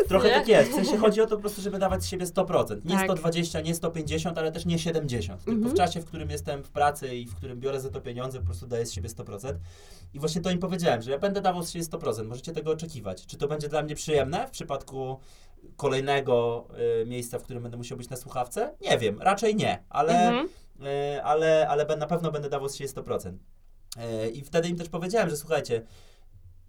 Trochę 0.08 0.28
nie? 0.28 0.34
tak 0.34 0.48
jest. 0.48 0.72
W 0.72 0.76
sensie 0.76 0.98
chodzi 0.98 1.22
o 1.22 1.26
to 1.28 1.36
po 1.36 1.42
prostu, 1.42 1.62
żeby 1.62 1.80
dawać 1.80 2.04
z 2.04 2.08
siebie 2.08 2.26
100%. 2.26 2.86
Nie 2.86 2.96
Tak. 2.96 3.04
120, 3.06 3.62
nie 3.62 3.76
150, 3.76 4.38
ale 4.38 4.52
też 4.52 4.66
nie 4.66 4.80
70. 4.80 5.44
Tylko 5.44 5.56
Mhm. 5.58 5.76
w 5.76 5.78
czasie, 5.78 6.00
w 6.02 6.06
którym 6.06 6.30
jestem 6.30 6.64
w 6.64 6.70
pracy 6.70 7.16
i 7.16 7.26
w 7.26 7.36
którym 7.36 7.60
biorę 7.60 7.82
za 7.82 7.90
to 7.90 8.02
pieniądze, 8.02 8.40
po 8.40 8.46
prostu 8.46 8.68
daję 8.68 8.86
z 8.86 8.92
siebie 8.94 9.10
100%. 9.10 9.54
I 10.14 10.20
właśnie 10.20 10.42
to 10.42 10.52
im 10.52 10.60
powiedziałem, 10.60 11.02
że 11.02 11.12
ja 11.12 11.18
będę 11.20 11.42
dawał 11.42 11.64
z 11.64 11.72
siebie 11.72 11.86
100%. 11.86 12.26
Możecie 12.26 12.52
tego 12.52 12.72
oczekiwać. 12.72 13.26
Czy 13.26 13.38
to 13.38 13.48
będzie 13.48 13.70
dla 13.70 13.82
mnie 13.84 13.96
przyjemne 13.96 14.48
w 14.48 14.52
przypadku 14.52 15.20
kolejnego 15.76 16.68
y, 17.02 17.06
miejsca, 17.06 17.40
w 17.40 17.44
którym 17.44 17.64
będę 17.64 17.78
musiał 17.78 17.98
być 17.98 18.10
na 18.10 18.18
słuchawce? 18.18 18.76
Nie 18.82 18.98
wiem, 18.98 19.22
raczej 19.22 19.56
nie, 19.56 19.84
ale, 19.90 20.14
Mhm. 20.28 20.50
y, 21.18 21.24
ale, 21.24 21.68
ale 21.70 21.98
na 21.98 22.08
pewno 22.08 22.32
będę 22.32 22.50
dawał 22.50 22.70
z 22.70 22.76
siebie 22.76 22.88
100%. 22.90 23.34
Y, 24.26 24.30
I 24.30 24.42
wtedy 24.42 24.68
im 24.70 24.76
też 24.78 24.90
powiedziałem, 24.90 25.30
że 25.30 25.38
słuchajcie, 25.38 25.82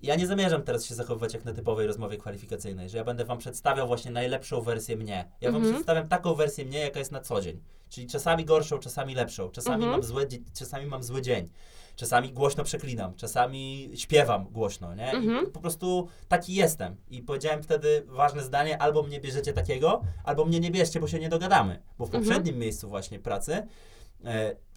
ja 0.02 0.14
nie 0.16 0.26
zamierzam 0.26 0.62
teraz 0.62 0.84
się 0.86 0.94
zachowywać 0.94 1.34
jak 1.34 1.44
na 1.44 1.52
typowej 1.52 1.86
rozmowie 1.86 2.16
kwalifikacyjnej, 2.18 2.88
że 2.88 2.98
ja 2.98 3.04
będę 3.04 3.24
wam 3.24 3.38
przedstawiał 3.38 3.86
właśnie 3.86 4.10
najlepszą 4.10 4.60
wersję 4.60 4.96
mnie. 4.96 5.30
Ja 5.40 5.48
wam 5.50 5.56
Mhm. 5.56 5.74
przedstawiam 5.74 6.08
taką 6.08 6.34
wersję 6.34 6.64
mnie, 6.64 6.78
jaka 6.78 6.98
jest 6.98 7.12
na 7.12 7.20
co 7.20 7.40
dzień. 7.40 7.60
Czyli 7.88 8.06
czasami 8.06 8.44
gorszą, 8.44 8.78
czasami 8.78 9.14
lepszą. 9.14 9.50
Czasami, 9.50 9.74
Mhm. 9.84 9.92
mam, 9.92 10.02
złe, 10.02 10.26
czasami 10.58 10.86
mam 10.86 11.02
zły 11.02 11.22
dzień. 11.22 11.48
Czasami 11.96 12.32
głośno 12.32 12.64
przeklinam, 12.64 13.14
czasami 13.14 13.90
śpiewam 13.94 14.44
głośno, 14.44 14.94
nie? 14.94 15.12
Mhm. 15.12 15.50
Po 15.50 15.60
prostu 15.60 16.08
taki 16.28 16.54
jestem. 16.54 16.96
I 17.10 17.22
powiedziałem 17.22 17.62
wtedy 17.62 18.02
ważne 18.06 18.42
zdanie, 18.42 18.78
albo 18.82 19.02
mnie 19.02 19.20
bierzecie 19.20 19.52
takiego, 19.52 20.02
albo 20.24 20.44
mnie 20.44 20.60
nie 20.60 20.70
bierzcie, 20.70 21.00
bo 21.00 21.08
się 21.08 21.18
nie 21.18 21.28
dogadamy. 21.28 21.82
Bo 21.98 22.04
w 22.06 22.08
Mhm. 22.08 22.24
poprzednim 22.24 22.58
miejscu 22.58 22.88
właśnie 22.88 23.18
pracy, 23.18 23.66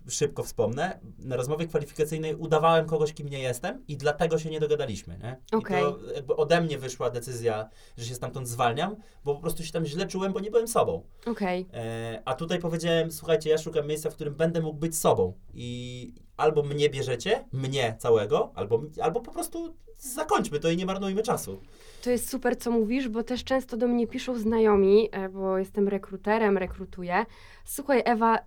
szybko 0.10 0.44
wspomnę, 0.44 1.00
na 1.20 1.36
rozmowie 1.36 1.68
kwalifikacyjnej 1.68 2.36
udawałem 2.36 2.86
kogoś, 2.86 3.14
kim 3.14 3.30
nie 3.30 3.40
jestem 3.40 3.84
i 3.88 3.98
dlatego 3.98 4.40
się 4.40 4.50
nie 4.50 4.60
dogadaliśmy, 4.60 5.18
nie? 5.24 5.38
Okej. 5.58 5.82
I 5.82 5.86
to 5.86 6.14
jakby 6.16 6.36
ode 6.36 6.62
mnie 6.62 6.78
wyszła 6.78 7.10
decyzja, 7.10 7.70
że 7.98 8.06
się 8.06 8.16
stamtąd 8.16 8.48
zwalniam, 8.48 8.96
bo 9.26 9.36
po 9.36 9.42
prostu 9.42 9.64
się 9.64 9.72
tam 9.72 9.86
źle 9.86 10.08
czułem, 10.08 10.34
bo 10.34 10.40
nie 10.40 10.52
byłem 10.52 10.68
sobą. 10.68 11.04
Okej. 11.26 11.68
E, 11.74 12.22
a 12.26 12.34
tutaj 12.34 12.60
powiedziałem, 12.60 13.12
słuchajcie, 13.12 13.50
ja 13.50 13.58
szukam 13.58 13.88
miejsca, 13.88 14.10
w 14.10 14.16
którym 14.16 14.36
będę 14.36 14.62
mógł 14.62 14.80
być 14.80 14.98
sobą 14.98 15.34
i 15.54 16.14
albo 16.38 16.64
mnie 16.64 16.90
bierzecie, 16.90 17.46
mnie 17.52 17.96
całego, 18.00 18.52
albo, 18.56 18.82
albo 19.02 19.22
po 19.22 19.32
prostu 19.32 19.76
zakończmy 19.98 20.60
to 20.60 20.70
i 20.70 20.78
nie 20.78 20.86
marnujmy 20.86 21.24
czasu. 21.24 21.62
To 22.04 22.10
jest 22.10 22.30
super, 22.30 22.58
co 22.58 22.72
mówisz, 22.72 23.10
bo 23.10 23.24
też 23.24 23.44
często 23.44 23.78
do 23.78 23.88
mnie 23.88 24.08
piszą 24.08 24.40
znajomi, 24.40 25.10
e, 25.12 25.30
bo 25.30 25.58
jestem 25.58 25.88
rekruterem, 25.88 26.58
rekrutuję. 26.58 27.26
Słuchaj, 27.66 28.02
Ewa, 28.06 28.40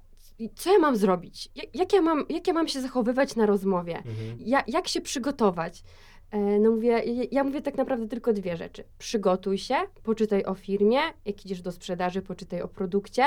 co 0.49 0.73
ja 0.73 0.79
mam 0.79 0.97
zrobić? 0.97 1.49
Ja- 1.55 1.63
Jak 1.75 1.93
ja 1.93 2.03
mam, 2.03 2.25
jak 2.29 2.47
ja 2.47 2.53
mam 2.53 2.69
się 2.69 2.81
zachowywać 2.81 3.37
na 3.37 3.47
rozmowie? 3.47 4.03
Ja, 4.39 4.65
jak 4.67 4.89
się 4.89 5.01
przygotować? 5.01 5.83
E, 6.31 6.39
No 6.59 6.71
mówię, 6.71 7.03
ja- 7.31 7.45
mówię 7.45 7.63
tak 7.63 7.77
naprawdę 7.77 8.09
tylko 8.09 8.33
dwie 8.33 8.57
rzeczy. 8.57 8.85
Przygotuj 8.99 9.59
się, 9.59 9.75
poczytaj 10.03 10.45
o 10.45 10.55
firmie, 10.55 10.99
jak 11.25 11.45
idziesz 11.47 11.63
do 11.63 11.73
sprzedaży, 11.73 12.23
poczytaj 12.23 12.63
o 12.63 12.69
produkcie 12.69 13.23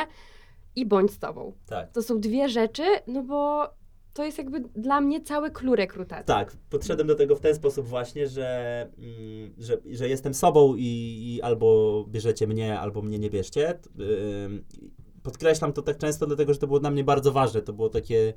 i 0.75 0.85
bądź 0.85 1.11
z 1.11 1.19
tobą. 1.19 1.53
Tak. 1.67 1.91
To 1.91 2.01
są 2.01 2.19
dwie 2.19 2.49
rzeczy, 2.49 2.83
no 3.07 3.23
bo 3.23 3.69
to 4.13 4.23
jest 4.25 4.37
jakby 4.37 4.59
dla 4.59 5.01
mnie 5.01 5.21
cały 5.21 5.51
klucz 5.51 5.77
rekrutacji. 5.77 6.25
Tak, 6.25 6.57
podszedłem 6.69 7.07
do 7.07 7.15
tego 7.15 7.35
w 7.35 7.39
ten 7.39 7.55
sposób 7.55 7.87
właśnie, 7.87 8.27
że, 8.27 8.81
mm, 8.97 9.53
że, 9.57 9.77
że 9.91 10.09
jestem 10.09 10.33
sobą 10.33 10.75
i, 10.75 10.83
i 11.35 11.41
albo 11.41 12.05
bierzecie 12.09 12.47
mnie, 12.47 12.79
albo 12.79 13.01
mnie 13.01 13.19
nie 13.19 13.29
bierzcie. 13.29 13.79
Podkreślam 15.23 15.73
to 15.73 15.81
tak 15.81 15.97
często, 15.97 16.27
dlatego 16.27 16.53
że 16.53 16.59
to 16.59 16.67
było 16.67 16.79
dla 16.79 16.91
mnie 16.91 17.03
bardzo 17.03 17.31
ważne. 17.31 17.61
To 17.61 17.73
było 17.73 17.89
takie 17.89 18.33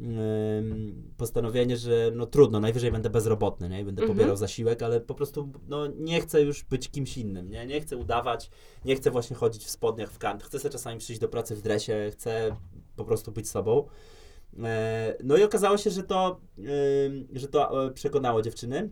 ym, 0.00 1.12
postanowienie, 1.16 1.76
że 1.76 2.10
no 2.14 2.26
trudno, 2.26 2.60
najwyżej 2.60 2.92
będę 2.92 3.10
bezrobotny, 3.10 3.68
nie? 3.68 3.84
Będę 3.84 4.02
Mhm. 4.02 4.18
pobierał 4.18 4.36
zasiłek, 4.36 4.82
ale 4.82 5.00
po 5.00 5.14
prostu 5.14 5.48
no, 5.68 5.86
nie 5.86 6.20
chcę 6.20 6.42
już 6.42 6.64
być 6.64 6.90
kimś 6.90 7.18
innym, 7.18 7.50
nie? 7.50 7.66
Nie 7.66 7.80
chcę 7.80 7.96
udawać, 7.96 8.50
nie 8.84 8.96
chcę 8.96 9.10
właśnie 9.10 9.36
chodzić 9.36 9.64
w 9.64 9.70
spodniach 9.70 10.10
w 10.12 10.18
kant. 10.18 10.42
Chcę 10.42 10.58
sobie 10.58 10.72
czasami 10.72 10.98
przyjść 10.98 11.20
do 11.20 11.28
pracy 11.28 11.56
w 11.56 11.62
dresie, 11.62 12.08
chcę 12.12 12.56
po 12.96 13.04
prostu 13.04 13.32
być 13.32 13.48
sobą. 13.50 13.86
E, 14.64 15.16
No 15.24 15.36
i 15.36 15.42
okazało 15.42 15.76
się, 15.78 15.90
że 15.90 16.02
to, 16.02 16.40
ym, 16.58 17.28
że 17.32 17.48
to 17.48 17.86
e, 17.86 17.90
przekonało 17.90 18.42
dziewczyny. 18.42 18.90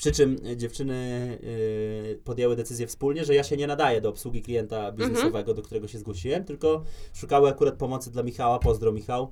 Przy 0.00 0.12
czym 0.12 0.36
e, 0.46 0.56
dziewczyny 0.56 0.94
e, 2.12 2.14
podjęły 2.14 2.56
decyzję 2.56 2.86
wspólnie, 2.86 3.24
że 3.24 3.34
ja 3.34 3.44
się 3.44 3.56
nie 3.56 3.66
nadaję 3.66 4.00
do 4.00 4.08
obsługi 4.08 4.42
klienta 4.42 4.92
biznesowego, 4.92 5.54
do 5.54 5.62
którego 5.62 5.88
się 5.88 5.98
zgłosiłem, 5.98 6.44
tylko 6.44 6.84
szukały 7.12 7.48
akurat 7.48 7.74
pomocy 7.74 8.10
dla 8.10 8.22
Michała, 8.22 8.58
pozdro 8.58 8.92
Michał, 8.92 9.30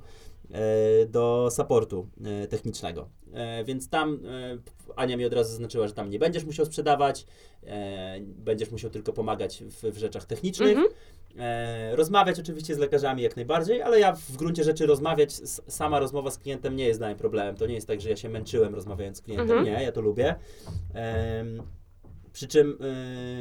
e, 0.50 1.06
do 1.06 1.48
supportu 1.50 2.08
technicznego. 2.48 3.08
Więc 3.64 3.88
tam 3.88 4.20
Ania 4.96 5.16
mi 5.16 5.24
od 5.24 5.32
razu 5.32 5.50
zaznaczyła, 5.50 5.88
że 5.88 5.94
tam 5.94 6.10
nie 6.10 6.18
będziesz 6.18 6.44
musiał 6.44 6.66
sprzedawać, 6.66 7.26
będziesz 8.24 8.70
musiał 8.70 8.90
tylko 8.90 9.12
pomagać 9.12 9.62
w, 9.64 9.94
w 9.94 9.98
rzeczach 9.98 10.24
technicznych. 10.24 10.68
Mhm. 10.68 10.88
E, 11.38 11.96
rozmawiać 11.96 12.40
oczywiście 12.40 12.74
z 12.74 12.78
lekarzami 12.78 13.22
jak 13.22 13.36
najbardziej, 13.36 13.82
ale 13.82 14.00
ja 14.00 14.12
w 14.12 14.36
gruncie 14.36 14.64
rzeczy 14.64 14.86
rozmawiać, 14.86 15.32
sama 15.68 15.98
rozmowa 16.00 16.30
z 16.30 16.38
klientem 16.38 16.76
nie 16.76 16.86
jest 16.86 17.00
dla 17.00 17.06
mnie 17.06 17.16
problemem. 17.16 17.56
To 17.56 17.66
nie 17.66 17.74
jest 17.74 17.86
tak, 17.86 18.00
że 18.00 18.10
ja 18.10 18.16
się 18.16 18.28
męczyłem 18.28 18.74
rozmawiając 18.74 19.18
z 19.18 19.22
klientem. 19.22 19.58
Mhm. 19.58 19.64
Nie, 19.64 19.82
ja 19.82 19.92
to 19.92 20.00
lubię. 20.00 20.34
Przy 22.32 22.48
czym 22.48 22.78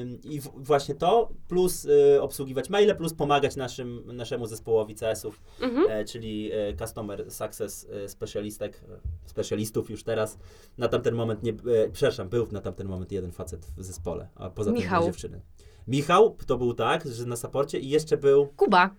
ym, 0.02 0.20
i 0.24 0.40
w, 0.42 0.50
właśnie 0.56 0.96
to, 0.96 1.30
plus 1.48 1.86
y, 1.86 2.22
obsługiwać 2.22 2.70
maile, 2.70 2.96
plus 2.96 3.14
pomagać 3.14 3.56
naszym, 3.56 4.04
naszemu 4.16 4.46
zespołowi 4.46 4.96
CS-ów, 4.96 5.42
Mhm. 5.62 5.86
e, 5.92 6.06
czyli 6.06 6.52
e, 6.54 6.74
Customer 6.76 7.32
Success 7.32 7.88
e, 7.90 8.10
specjalistek, 8.10 8.84
e, 9.26 9.30
specjalistów 9.30 9.90
już 9.90 10.04
teraz. 10.04 10.38
Na 10.78 10.88
tamten 10.88 11.16
moment 11.16 11.44
nie, 11.44 11.54
przepraszam, 11.94 12.30
był 12.30 12.48
na 12.52 12.62
tamten 12.62 12.88
moment 12.88 13.12
jeden 13.12 13.32
facet 13.32 13.66
w 13.78 13.84
zespole, 13.84 14.28
a 14.36 14.50
poza 14.50 14.72
tym 14.72 14.80
Michał. 14.80 15.02
dwie 15.02 15.12
dziewczyny. 15.12 15.42
Michał 15.88 16.38
to 16.48 16.58
był 16.58 16.74
tak, 16.74 17.06
że 17.08 17.26
na 17.26 17.36
saporcie 17.36 17.80
i 17.80 17.90
jeszcze 17.90 18.18
był 18.18 18.48
Kuba. 18.48 18.90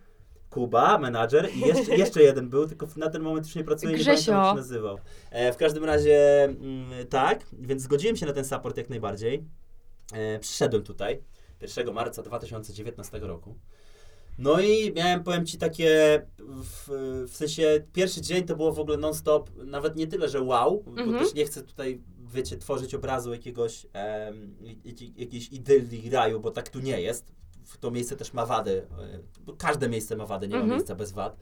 Kuba, 0.50 0.98
menadżer 0.98 1.48
i 1.54 1.60
jeszcze, 1.60 1.96
jeszcze 2.04 2.22
jeden 2.22 2.48
był, 2.48 2.66
tylko 2.68 2.86
na 2.96 3.10
ten 3.10 3.22
moment 3.22 3.46
już 3.46 3.54
nie 3.54 3.64
pracuje, 3.64 3.92
nie 3.92 3.98
Grzesio. 3.98 4.32
pamiętam 4.32 4.44
jak 4.46 4.52
się 4.52 4.56
nazywał. 4.56 4.98
E, 5.30 5.52
w 5.52 5.56
każdym 5.56 5.84
razie 5.84 6.44
mm, 6.44 7.06
tak, 7.08 7.46
więc 7.52 7.82
zgodziłem 7.82 8.16
się 8.16 8.26
na 8.26 8.32
ten 8.32 8.44
support 8.44 8.76
jak 8.76 8.90
najbardziej. 8.90 9.44
E, 10.12 10.38
przyszedłem 10.38 10.82
tutaj 10.82 11.22
1 11.60 11.92
marca 11.94 12.22
2019 12.22 13.18
roku. 13.18 13.54
No 14.38 14.60
i 14.60 14.92
miałem, 14.96 15.22
powiem 15.24 15.46
Ci, 15.46 15.58
takie, 15.58 16.22
w, 16.38 16.88
w 17.28 17.36
sensie 17.36 17.82
pierwszy 17.92 18.20
dzień 18.20 18.44
to 18.44 18.56
było 18.56 18.72
w 18.72 18.78
ogóle 18.80 18.96
non-stop, 18.96 19.50
nawet 19.64 19.96
nie 19.96 20.06
tyle, 20.06 20.28
że 20.28 20.42
wow, 20.42 20.82
bo 20.86 21.02
Mhm. 21.02 21.24
też 21.24 21.34
nie 21.34 21.44
chcę 21.44 21.62
tutaj, 21.62 22.00
wiecie, 22.32 22.56
tworzyć 22.56 22.94
obrazu 22.94 23.32
jakiegoś, 23.32 23.86
jakiej- 24.84 25.14
jakiejś 25.16 25.48
idylii 25.52 26.10
raju, 26.10 26.40
bo 26.40 26.50
tak 26.50 26.68
tu 26.68 26.80
nie 26.80 27.00
jest. 27.00 27.32
W- 27.64 27.76
To 27.78 27.90
miejsce 27.90 28.16
też 28.16 28.32
ma 28.32 28.46
wady, 28.46 28.86
e, 29.48 29.52
każde 29.58 29.88
miejsce 29.88 30.16
ma 30.16 30.26
wady, 30.26 30.48
nie 30.48 30.54
ma 30.54 30.60
Mhm. 30.60 30.76
miejsca 30.78 30.94
bez 30.94 31.12
wad. 31.12 31.36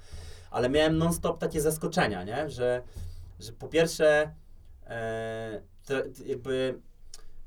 Ale 0.50 0.68
miałem 0.68 0.98
non-stop 0.98 1.38
takie 1.38 1.60
zaskoczenia, 1.60 2.24
nie? 2.24 2.50
Że, 2.50 2.82
że 3.40 3.52
po 3.52 3.68
pierwsze, 3.68 4.34
e, 4.86 5.62
to, 5.86 5.94
jakby 6.26 6.80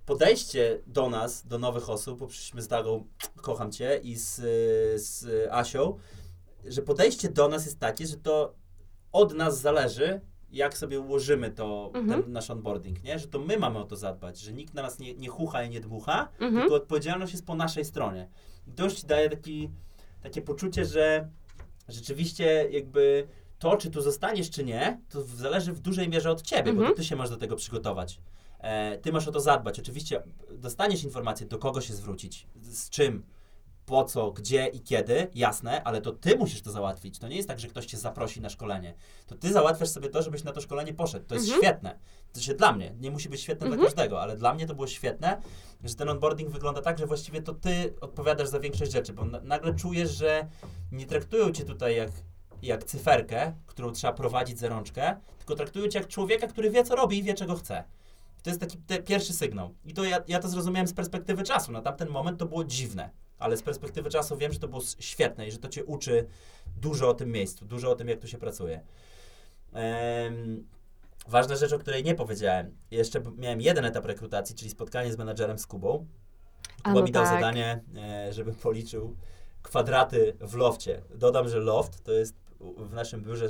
podejście 0.06 0.80
do 0.88 1.10
nas, 1.10 1.48
do 1.48 1.60
nowych 1.60 1.90
osób, 1.90 2.20
bo 2.20 2.28
przyszliśmy 2.28 2.62
z 2.62 2.68
Dagą, 2.68 3.06
kocham 3.42 3.72
Cię, 3.72 4.00
i 4.04 4.16
z, 4.16 4.36
z 5.02 5.26
Asią, 5.52 5.98
że 6.66 6.82
podejście 6.82 7.30
do 7.30 7.48
nas 7.48 7.66
jest 7.66 7.80
takie, 7.80 8.08
że 8.08 8.18
to 8.18 8.54
od 9.12 9.34
nas 9.34 9.62
zależy, 9.62 10.22
jak 10.52 10.78
sobie 10.78 11.00
ułożymy 11.00 11.52
to, 11.52 11.92
Mhm. 11.94 12.24
ten 12.24 12.32
nasz 12.32 12.50
onboarding, 12.50 13.04
nie? 13.04 13.20
Że 13.20 13.28
to 13.28 13.40
my 13.40 13.58
mamy 13.58 13.80
o 13.80 13.84
to 13.84 13.96
zadbać, 13.96 14.40
że 14.40 14.54
nikt 14.54 14.74
na 14.74 14.82
nas 14.82 15.00
nie, 15.00 15.14
nie 15.16 15.28
chucha 15.30 15.64
i 15.64 15.70
nie 15.70 15.80
dmucha, 15.80 16.30
Mhm. 16.40 16.62
tylko 16.62 16.76
odpowiedzialność 16.76 17.34
jest 17.34 17.46
po 17.46 17.56
naszej 17.56 17.86
stronie. 17.86 18.30
I 18.68 18.72
to 18.72 18.84
już 18.84 18.94
Ci 18.94 19.08
daje 19.08 19.30
taki, 19.30 19.70
takie 20.24 20.42
poczucie, 20.42 20.86
że 20.86 21.30
rzeczywiście 21.88 22.68
jakby 22.72 23.28
to, 23.60 23.78
czy 23.78 23.90
tu 23.92 24.02
zostaniesz, 24.02 24.50
czy 24.50 24.64
nie, 24.64 25.02
to 25.10 25.22
zależy 25.24 25.74
w 25.74 25.80
dużej 25.80 26.10
mierze 26.10 26.32
od 26.32 26.42
Ciebie, 26.42 26.64
bo 26.74 26.80
Mhm. 26.80 26.90
to 26.90 26.96
Ty 26.98 27.04
się 27.04 27.16
masz 27.16 27.30
do 27.30 27.38
tego 27.38 27.56
przygotować. 27.56 28.20
E, 28.60 28.98
ty 28.98 29.12
masz 29.12 29.28
o 29.28 29.32
to 29.32 29.40
zadbać. 29.40 29.80
Oczywiście 29.80 30.24
dostaniesz 30.52 31.04
informację, 31.04 31.48
do 31.48 31.58
kogo 31.58 31.82
się 31.82 31.94
zwrócić, 31.94 32.48
z 32.62 32.90
czym. 32.90 33.24
Po 33.90 34.04
co, 34.04 34.32
gdzie 34.32 34.68
i 34.68 34.80
kiedy, 34.82 35.28
jasne, 35.36 35.84
ale 35.84 36.02
to 36.02 36.12
ty 36.12 36.36
musisz 36.36 36.62
to 36.62 36.72
załatwić. 36.72 37.20
To 37.20 37.28
nie 37.28 37.36
jest 37.36 37.48
tak, 37.48 37.60
że 37.60 37.68
ktoś 37.68 37.86
cię 37.86 37.98
zaprosi 37.98 38.42
na 38.42 38.50
szkolenie. 38.50 38.94
To 39.28 39.36
ty 39.36 39.54
załatwiasz 39.54 39.90
sobie 39.90 40.10
to, 40.10 40.22
żebyś 40.22 40.44
na 40.44 40.52
to 40.52 40.62
szkolenie 40.62 40.94
poszedł. 40.94 41.26
To 41.26 41.36
jest 41.36 41.48
Mhm. 41.48 41.64
świetne. 41.64 42.00
To 42.34 42.42
się 42.42 42.54
dla 42.54 42.72
mnie, 42.72 42.94
nie 43.00 43.12
musi 43.12 43.30
być 43.30 43.42
świetne 43.42 43.66
Mhm. 43.66 43.80
dla 43.82 43.90
każdego, 43.90 44.22
ale 44.22 44.36
dla 44.38 44.54
mnie 44.54 44.68
to 44.68 44.76
było 44.76 44.88
świetne, 44.88 45.42
że 45.84 45.96
ten 45.96 46.10
onboarding 46.10 46.50
wygląda 46.50 46.82
tak, 46.82 47.00
że 47.00 47.06
właściwie 47.06 47.42
to 47.42 47.54
ty 47.54 47.94
odpowiadasz 48.02 48.48
za 48.48 48.60
większość 48.60 48.92
rzeczy, 48.92 49.14
bo 49.14 49.26
na, 49.26 49.40
nagle 49.42 49.74
czujesz, 49.76 50.12
że 50.12 50.48
nie 50.92 51.06
traktują 51.06 51.52
cię 51.52 51.66
tutaj 51.66 51.96
jak, 51.96 52.12
jak 52.62 52.84
cyferkę, 52.84 53.54
którą 53.66 53.92
trzeba 53.92 54.14
prowadzić 54.14 54.60
za 54.60 54.68
rączkę, 54.70 55.16
tylko 55.38 55.56
traktują 55.56 55.88
cię 55.88 56.00
jak 56.00 56.08
człowieka, 56.08 56.48
który 56.48 56.70
wie, 56.70 56.84
co 56.84 56.96
robi 56.96 57.18
i 57.18 57.24
wie, 57.24 57.34
czego 57.34 57.56
chce. 57.56 57.84
To 58.44 58.50
jest 58.50 58.60
taki 58.60 58.78
pierwszy 59.06 59.34
sygnał. 59.34 59.74
I 59.86 59.94
to 59.94 60.04
ja, 60.04 60.24
ja 60.28 60.40
to 60.40 60.50
zrozumiałem 60.50 60.88
z 60.88 60.94
perspektywy 60.94 61.44
czasu. 61.44 61.72
Na 61.72 61.82
tamten 61.82 62.10
moment 62.10 62.40
to 62.40 62.46
było 62.46 62.64
dziwne, 62.64 63.10
ale 63.40 63.58
z 63.58 63.64
perspektywy 63.64 64.10
czasu 64.10 64.38
wiem, 64.38 64.54
że 64.54 64.60
to 64.60 64.68
było 64.68 64.82
świetne 65.00 65.48
i 65.48 65.52
że 65.52 65.58
to 65.58 65.68
cię 65.68 65.86
uczy 65.86 66.26
dużo 66.78 67.10
o 67.10 67.14
tym 67.14 67.32
miejscu, 67.32 67.66
dużo 67.66 67.92
o 67.92 67.96
tym, 67.96 68.08
jak 68.08 68.20
tu 68.20 68.28
się 68.28 68.38
pracuje. 68.38 68.82
Em, 69.74 70.68
ważna 71.28 71.56
rzecz, 71.56 71.74
o 71.74 71.80
której 71.80 72.04
nie 72.04 72.16
powiedziałem. 72.16 72.76
Jeszcze 72.92 73.22
miałem 73.38 73.62
jeden 73.62 73.86
etap 73.86 74.06
rekrutacji, 74.06 74.56
czyli 74.56 74.72
spotkanie 74.72 75.14
z 75.14 75.18
menadżerem 75.18 75.60
z 75.60 75.68
Kubą. 75.68 76.08
Kuba 76.84 76.94
no 76.94 77.04
mi 77.04 77.12
dał 77.12 77.24
tak. 77.24 77.34
zadanie, 77.34 77.84
e, 77.98 78.34
żebym 78.34 78.56
policzył 78.56 79.16
kwadraty 79.62 80.38
w 80.40 80.56
lofcie. 80.56 81.02
Dodam, 81.16 81.50
że 81.50 81.60
loft 81.60 82.04
to 82.04 82.12
jest 82.12 82.36
w 82.60 82.94
naszym 82.94 83.24
biurze 83.24 83.48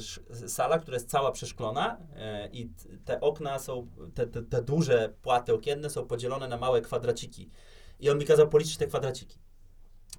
sala, 0.47 0.79
która 0.79 0.95
jest 0.95 1.09
cała 1.09 1.31
przeszklona 1.31 1.97
e, 2.15 2.49
i 2.51 2.69
te 3.05 3.21
okna 3.21 3.59
są, 3.59 3.87
te, 4.13 4.27
te, 4.27 4.43
te 4.43 4.61
duże 4.61 5.13
płaty 5.21 5.53
okienne 5.53 5.89
są 5.89 6.05
podzielone 6.05 6.47
na 6.47 6.57
małe 6.57 6.81
kwadraciki. 6.81 7.49
I 7.99 8.09
on 8.09 8.17
mi 8.17 8.25
kazał 8.25 8.49
policzyć 8.49 8.77
te 8.77 8.87
kwadraciki. 8.87 9.39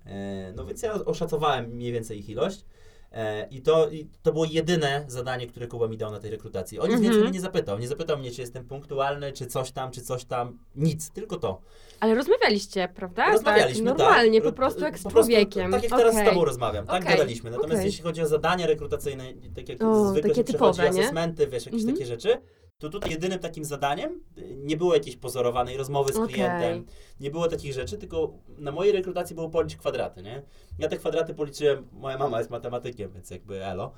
E, 0.07 0.53
no 0.57 0.65
więc 0.67 0.83
ja 0.83 0.93
oszacowałem 0.95 1.67
mniej 1.71 1.93
więcej 1.93 2.19
ich 2.19 2.29
ilość. 2.29 2.65
E, 3.13 3.47
I 3.51 3.63
to, 3.63 3.89
I 3.91 4.09
to 4.23 4.33
było 4.33 4.45
jedyne 4.45 5.05
zadanie, 5.09 5.47
które 5.47 5.67
Kuba 5.67 5.89
mi 5.89 5.97
dał 5.97 6.11
na 6.11 6.21
tej 6.21 6.31
rekrutacji. 6.31 6.79
O 6.79 6.83
nic 6.83 6.95
Mhm. 6.95 7.03
więcej 7.03 7.23
mnie 7.23 7.31
nie 7.31 7.41
zapytał. 7.41 7.79
Nie 7.79 7.89
zapytał 7.89 8.19
mnie, 8.19 8.31
czy 8.31 8.41
jestem 8.41 8.65
punktualny, 8.65 9.33
czy 9.33 9.47
coś 9.47 9.73
tam, 9.73 9.91
czy 9.91 10.01
coś 10.03 10.25
tam. 10.25 10.59
Nic, 10.77 11.11
tylko 11.11 11.37
to. 11.37 11.61
Ale 12.01 12.15
rozmawialiście, 12.15 12.89
prawda? 12.95 13.33
Rozmawialiśmy, 13.33 13.85
tak, 13.87 13.99
tak. 13.99 14.07
normalnie, 14.07 14.41
Ro- 14.41 14.45
po 14.51 14.53
prostu 14.57 14.81
jak 14.81 14.99
z 14.99 15.03
człowiekiem. 15.09 15.71
Tak 15.73 15.83
jak 15.83 15.93
teraz 15.93 16.15
z 16.15 16.25
tobą 16.25 16.45
rozmawiam, 16.45 16.87
tak 16.87 17.03
Okej, 17.03 17.13
gadaliśmy. 17.17 17.51
Natomiast 17.51 17.75
okej. 17.75 17.87
jeśli 17.87 18.03
chodzi 18.03 18.23
o 18.23 18.27
zadania 18.27 18.67
rekrutacyjne, 18.67 19.25
tak 19.57 19.69
jak 19.69 19.83
O, 19.83 20.09
zwykle 20.11 20.31
takie 20.31 20.41
się 20.41 20.45
typowe, 20.53 20.91
nie? 20.91 21.01
asesmenty, 21.01 21.47
wiesz, 21.47 21.67
jakieś 21.67 21.81
Mhm. 21.81 21.97
takie 21.97 22.07
rzeczy, 22.07 22.39
to 22.81 22.89
tutaj 22.89 23.11
jedynym 23.11 23.39
takim 23.39 23.65
zadaniem 23.65 24.21
y, 24.39 24.57
nie 24.57 24.77
było 24.77 24.95
jakiejś 24.95 25.17
pozorowanej 25.17 25.77
rozmowy 25.77 26.13
z 26.13 26.17
Okej. 26.17 26.35
klientem, 26.35 26.87
nie 27.21 27.31
było 27.31 27.49
takich 27.49 27.73
rzeczy, 27.73 27.99
tylko 27.99 28.33
na 28.59 28.73
mojej 28.73 28.93
rekrutacji 28.93 29.35
było 29.35 29.49
policzyć 29.49 29.79
kwadraty, 29.79 30.23
nie? 30.23 30.43
Ja 30.79 30.89
te 30.89 30.97
kwadraty 30.97 31.35
policzyłem, 31.35 31.89
moja 31.93 32.19
mama 32.19 32.39
jest 32.39 32.51
matematykiem, 32.51 33.13
więc 33.13 33.31
jakby 33.31 33.65
elo, 33.65 33.93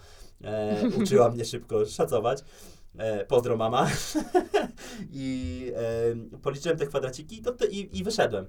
e, 0.45 0.83
uczyła 1.03 1.31
mnie 1.31 1.45
szybko 1.45 1.87
szacować. 1.87 2.45
E, 2.99 3.27
pozdro 3.27 3.57
mama. 3.57 3.91
I 5.13 5.73
e, 6.35 6.39
policzyłem 6.39 6.79
te 6.79 6.87
kwadraciki 6.87 7.39
i, 7.39 7.43
to, 7.43 7.53
to, 7.53 7.65
i, 7.65 7.99
i 7.99 8.05
wyszedłem. 8.05 8.47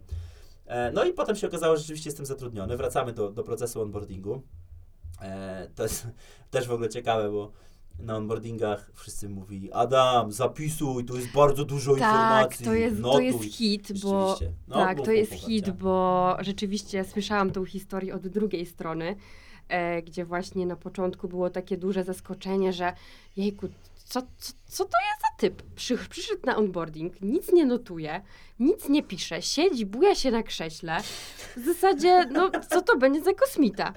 E, 0.65 0.91
no 0.91 1.03
i 1.03 1.13
potem 1.13 1.35
się 1.35 1.47
okazało, 1.47 1.75
że 1.75 1.81
rzeczywiście 1.81 2.09
jestem 2.09 2.25
zatrudniony. 2.25 2.77
Wracamy 2.77 3.13
do, 3.13 3.31
do 3.31 3.43
procesu 3.43 3.81
onboardingu. 3.81 4.41
E, 5.21 5.69
to 5.75 5.83
jest 5.83 6.07
też 6.51 6.67
w 6.67 6.71
ogóle 6.71 6.89
ciekawe, 6.89 7.31
bo 7.31 7.51
na 7.99 8.17
onboardingach 8.17 8.91
wszyscy 8.93 9.29
mówili 9.29 9.71
Adam, 9.71 10.31
zapisuj, 10.31 11.05
tu 11.05 11.15
jest 11.15 11.31
bardzo 11.31 11.65
dużo 11.65 11.91
Tak, 11.95 11.99
informacji, 11.99 12.65
to 12.65 12.73
jest, 12.73 13.01
to 13.01 13.19
jest 13.19 13.43
hit, 13.43 14.01
bo. 14.03 14.39
No, 14.67 14.75
tak, 14.75 15.01
to 15.01 15.11
jest 15.11 15.33
hit, 15.33 15.65
Babcia. 15.65 15.83
bo 15.83 16.37
rzeczywiście 16.39 17.03
słyszałam 17.03 17.51
tą 17.51 17.65
historię 17.65 18.15
od 18.15 18.27
drugiej 18.27 18.65
strony, 18.65 19.15
e, 19.69 20.01
gdzie 20.01 20.25
właśnie 20.25 20.65
na 20.65 20.75
początku 20.75 21.27
było 21.27 21.49
takie 21.49 21.77
duże 21.77 22.03
zaskoczenie, 22.03 22.73
że 22.73 22.93
jejku, 23.37 23.67
co, 24.05 24.21
co, 24.37 24.53
co 24.65 24.85
to 24.85 24.97
jest 25.09 25.21
za 25.21 25.37
typ? 25.37 25.63
Przy, 25.75 25.97
przyszedł 26.09 26.41
na 26.45 26.57
onboarding, 26.57 27.21
nic 27.21 27.53
nie 27.53 27.65
notuje, 27.65 28.21
nic 28.63 28.89
nie 28.89 29.03
pisze, 29.03 29.41
siedzi, 29.41 29.85
buja 29.85 30.15
się 30.15 30.31
na 30.31 30.43
krześle. 30.43 30.97
W 31.57 31.65
zasadzie, 31.65 32.25
no 32.31 32.51
co 32.69 32.81
to 32.81 32.97
będzie 32.97 33.21
za 33.21 33.33
kosmita? 33.33 33.93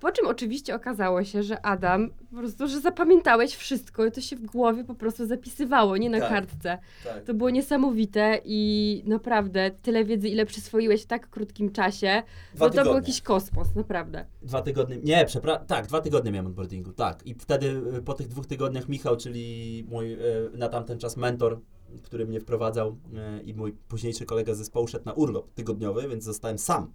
Po 0.00 0.12
czym 0.12 0.26
oczywiście 0.26 0.74
okazało 0.74 1.24
się, 1.24 1.42
że 1.42 1.66
Adam, 1.66 2.10
po 2.30 2.36
prostu, 2.36 2.68
że 2.68 2.80
zapamiętałeś 2.80 3.54
wszystko 3.56 4.06
i 4.06 4.12
to 4.12 4.20
się 4.20 4.36
w 4.36 4.46
głowie 4.46 4.84
po 4.84 4.94
prostu 4.94 5.26
zapisywało, 5.26 5.96
nie 5.96 6.10
na 6.10 6.20
Tak. 6.20 6.28
kartce. 6.28 6.78
Tak. 7.04 7.24
To 7.24 7.34
było 7.34 7.50
niesamowite 7.50 8.40
i 8.44 9.02
naprawdę 9.06 9.70
tyle 9.82 10.04
wiedzy, 10.04 10.28
ile 10.28 10.46
przyswoiłeś 10.46 11.02
w 11.02 11.06
tak 11.06 11.30
krótkim 11.30 11.72
czasie, 11.72 12.22
Dwa 12.54 12.64
no 12.64 12.70
to 12.70 12.74
był 12.76 12.84
tygodnie. 12.84 13.00
jakiś 13.00 13.20
kosmos, 13.22 13.74
naprawdę. 13.76 14.26
Dwa 14.42 14.62
tygodnie, 14.62 14.96
nie, 15.02 15.24
przepraszam, 15.26 15.66
tak, 15.66 15.86
dwa 15.86 16.00
tygodnie 16.00 16.32
miałem 16.32 16.46
onboardingu, 16.46 16.92
tak. 16.92 17.26
I 17.26 17.34
wtedy 17.34 17.82
y, 17.98 18.02
po 18.02 18.14
tych 18.14 18.28
dwóch 18.28 18.46
tygodniach 18.46 18.88
Michał, 18.88 19.16
czyli 19.16 19.84
mój 19.88 20.12
y, 20.12 20.18
na 20.54 20.68
tamten 20.68 20.98
czas 20.98 21.16
mentor, 21.16 21.60
który 22.02 22.26
mnie 22.26 22.40
wprowadzał 22.40 22.96
y, 23.38 23.42
i 23.42 23.54
mój 23.54 23.72
późniejszy 23.72 24.26
kolega 24.26 24.54
z 24.54 24.58
zespołu 24.58 24.88
szedł 24.88 25.04
na 25.04 25.12
urlop 25.12 25.54
tygodniowy, 25.54 26.08
więc 26.08 26.24
zostałem 26.24 26.58
sam. 26.58 26.92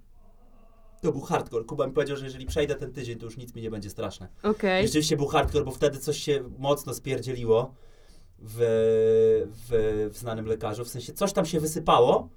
To 1.01 1.11
był 1.11 1.21
hardcore. 1.21 1.65
Kuba 1.65 1.87
mi 1.87 1.93
powiedział, 1.93 2.17
że 2.17 2.25
jeżeli 2.25 2.45
przejdę 2.45 2.75
ten 2.75 2.93
tydzień, 2.93 3.17
to 3.19 3.25
już 3.25 3.37
nic 3.37 3.55
mi 3.55 3.61
nie 3.61 3.71
będzie 3.71 3.89
straszne. 3.89 4.27
I 4.83 4.87
rzeczywiście 4.87 5.17
był 5.17 5.27
hardcore, 5.27 5.65
bo 5.65 5.71
wtedy 5.71 5.99
coś 5.99 6.17
się 6.17 6.43
mocno 6.57 6.93
spierdzieliło 6.93 7.73
w, 8.39 8.57
w, 9.69 10.09
w 10.13 10.17
znanym 10.17 10.45
lekarzu. 10.45 10.85
W 10.85 10.89
sensie 10.89 11.13
coś 11.13 11.33
tam 11.33 11.45
się 11.45 11.59
wysypało 11.59 12.29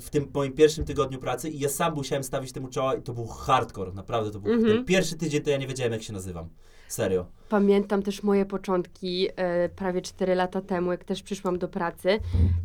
w 0.00 0.10
tym 0.10 0.30
moim 0.34 0.52
pierwszym 0.52 0.84
tygodniu 0.84 1.18
pracy 1.18 1.50
i 1.50 1.58
ja 1.58 1.68
sam 1.68 1.94
musiałem 1.94 2.24
stawić 2.24 2.52
temu 2.52 2.68
czoła 2.68 2.94
i 2.94 3.02
to 3.02 3.12
był 3.14 3.26
hardcore, 3.26 3.92
naprawdę 3.92 4.30
to 4.30 4.40
był. 4.40 4.52
Mhm. 4.52 4.74
Ten 4.76 4.84
pierwszy 4.84 5.16
tydzień 5.16 5.42
to 5.42 5.50
ja 5.50 5.56
nie 5.56 5.66
wiedziałem 5.66 5.92
jak 5.92 6.02
się 6.02 6.12
nazywam. 6.12 6.48
Serio. 6.88 7.26
Pamiętam 7.48 8.02
też 8.02 8.22
moje 8.22 8.44
początki 8.44 9.28
e, 9.36 9.68
prawie 9.68 10.02
4 10.02 10.34
lata 10.34 10.60
temu, 10.60 10.90
jak 10.90 11.04
też 11.04 11.22
przyszłam 11.22 11.58
do 11.58 11.68
pracy. 11.68 12.18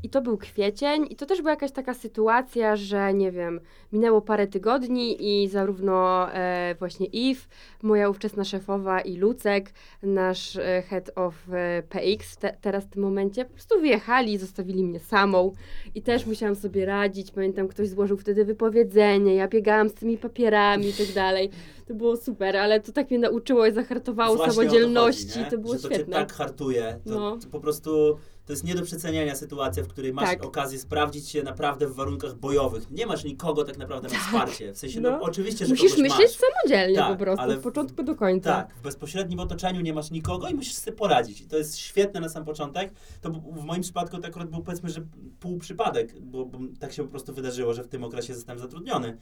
I 0.03 0.10
to 0.10 0.21
był 0.21 0.38
kwiecień, 0.38 1.07
i 1.10 1.15
to 1.15 1.25
też 1.25 1.39
była 1.39 1.51
jakaś 1.51 1.71
taka 1.71 1.93
sytuacja, 1.93 2.75
że 2.75 3.13
nie 3.13 3.31
wiem, 3.31 3.60
minęło 3.93 4.21
parę 4.21 4.47
tygodni 4.47 5.43
i 5.43 5.47
zarówno 5.47 6.27
e, 6.34 6.75
właśnie 6.79 7.07
Eve, 7.07 7.41
moja 7.81 8.10
ówczesna 8.10 8.43
szefowa, 8.43 9.01
i 9.01 9.17
Lucek, 9.17 9.71
nasz 10.03 10.55
e, 10.55 10.84
head 10.89 11.12
of 11.15 11.36
e, 11.51 11.84
PX 11.89 12.38
te, 12.38 12.57
teraz 12.62 12.84
w 12.84 12.89
tym 12.89 13.01
momencie, 13.01 13.45
po 13.45 13.53
prostu 13.53 13.79
wyjechali 13.79 14.38
zostawili 14.38 14.84
mnie 14.84 14.99
samą. 14.99 15.53
I 15.95 16.01
też 16.01 16.25
musiałam 16.25 16.55
sobie 16.55 16.86
radzić. 16.86 17.31
Pamiętam, 17.31 17.67
ktoś 17.67 17.89
złożył 17.89 18.17
wtedy 18.17 18.45
wypowiedzenie, 18.45 19.36
ja 19.36 19.47
biegałam 19.47 19.89
z 19.89 19.93
tymi 19.93 20.17
papierami 20.17 20.89
i 20.89 20.93
tak 20.93 21.15
dalej. 21.15 21.49
To 21.88 21.94
było 21.94 22.17
super, 22.17 22.58
ale 22.58 22.80
to 22.80 22.91
tak 22.91 23.10
mnie 23.10 23.20
nauczyło 23.20 23.65
i 23.65 23.74
zahartowało 23.74 24.36
Właśnie 24.36 24.52
o 24.52 24.56
to 24.56 24.62
samodzielności. 24.62 25.28
chodzi, 25.39 25.50
to 25.52 25.58
było 25.58 25.74
że 25.74 25.80
to 25.80 25.89
cię 25.89 25.96
świetne. 25.96 26.15
tak 26.15 26.34
hartuje. 26.34 27.00
To, 27.08 27.20
No. 27.20 27.38
to 27.38 27.48
po 27.48 27.60
prostu 27.60 28.17
to 28.46 28.54
jest 28.54 28.63
nie 28.63 28.76
do 28.76 28.82
przeceniania 28.82 29.36
sytuacja, 29.36 29.84
w 29.84 29.88
której 29.88 30.13
masz 30.13 30.30
Tak. 30.30 30.46
okazję 30.46 30.80
sprawdzić 30.80 31.30
się 31.30 31.44
naprawdę 31.44 31.88
w 31.88 31.96
warunkach 31.96 32.36
bojowych. 32.36 32.91
Nie 32.91 33.06
masz 33.06 33.24
nikogo 33.24 33.63
tak 33.63 33.78
naprawdę 33.78 34.08
na 34.10 34.20
wsparcie. 34.20 34.74
W 34.74 34.78
sensie, 34.78 35.02
no, 35.02 35.12
No. 35.12 35.22
oczywiście, 35.22 35.65
że 35.65 35.74
Musisz 35.74 35.98
myśleć 35.98 36.20
masz. 36.20 36.38
samodzielnie 36.52 36.96
Tak, 36.98 37.17
po 37.17 37.24
prostu, 37.24 37.41
ale 37.44 37.56
od 37.56 37.62
początku 37.62 38.04
do 38.04 38.15
końca. 38.15 38.54
Tak, 38.54 38.76
w 38.76 38.82
bezpośrednim 38.82 39.39
otoczeniu 39.39 39.82
nie 39.82 39.94
masz 39.94 40.12
nikogo 40.12 40.48
i 40.48 40.54
musisz 40.56 40.74
sobie 40.74 40.98
poradzić. 40.98 41.41
I 41.41 41.46
to 41.48 41.58
jest 41.58 41.78
świetne 41.78 42.20
na 42.20 42.30
sam 42.30 42.46
początek. 42.46 42.94
To 43.22 43.30
w 43.32 43.63
moim 43.63 43.82
przypadku 43.82 44.17
to 44.17 44.28
akurat 44.28 44.50
był 44.50 44.62
powiedzmy, 44.63 44.89
że 44.89 45.02
pół 45.39 45.58
przypadek, 45.58 46.22
bo, 46.22 46.46
bo 46.46 46.58
tak 46.80 46.94
się 46.94 47.04
po 47.04 47.10
prostu 47.10 47.34
wydarzyło, 47.34 47.74
że 47.74 47.84
w 47.84 47.88
tym 47.88 48.04
okresie 48.04 48.36
zostałem 48.36 48.60
zatrudniony. 48.60 49.17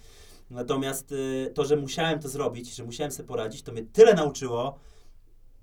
Natomiast 0.50 1.12
y, 1.12 1.52
to, 1.54 1.66
że 1.66 1.76
musiałem 1.76 2.20
to 2.20 2.30
zrobić, 2.30 2.76
że 2.76 2.84
musiałem 2.84 3.12
sobie 3.12 3.28
poradzić, 3.28 3.62
to 3.62 3.72
mnie 3.72 3.84
tyle 3.94 4.14
nauczyło. 4.14 4.80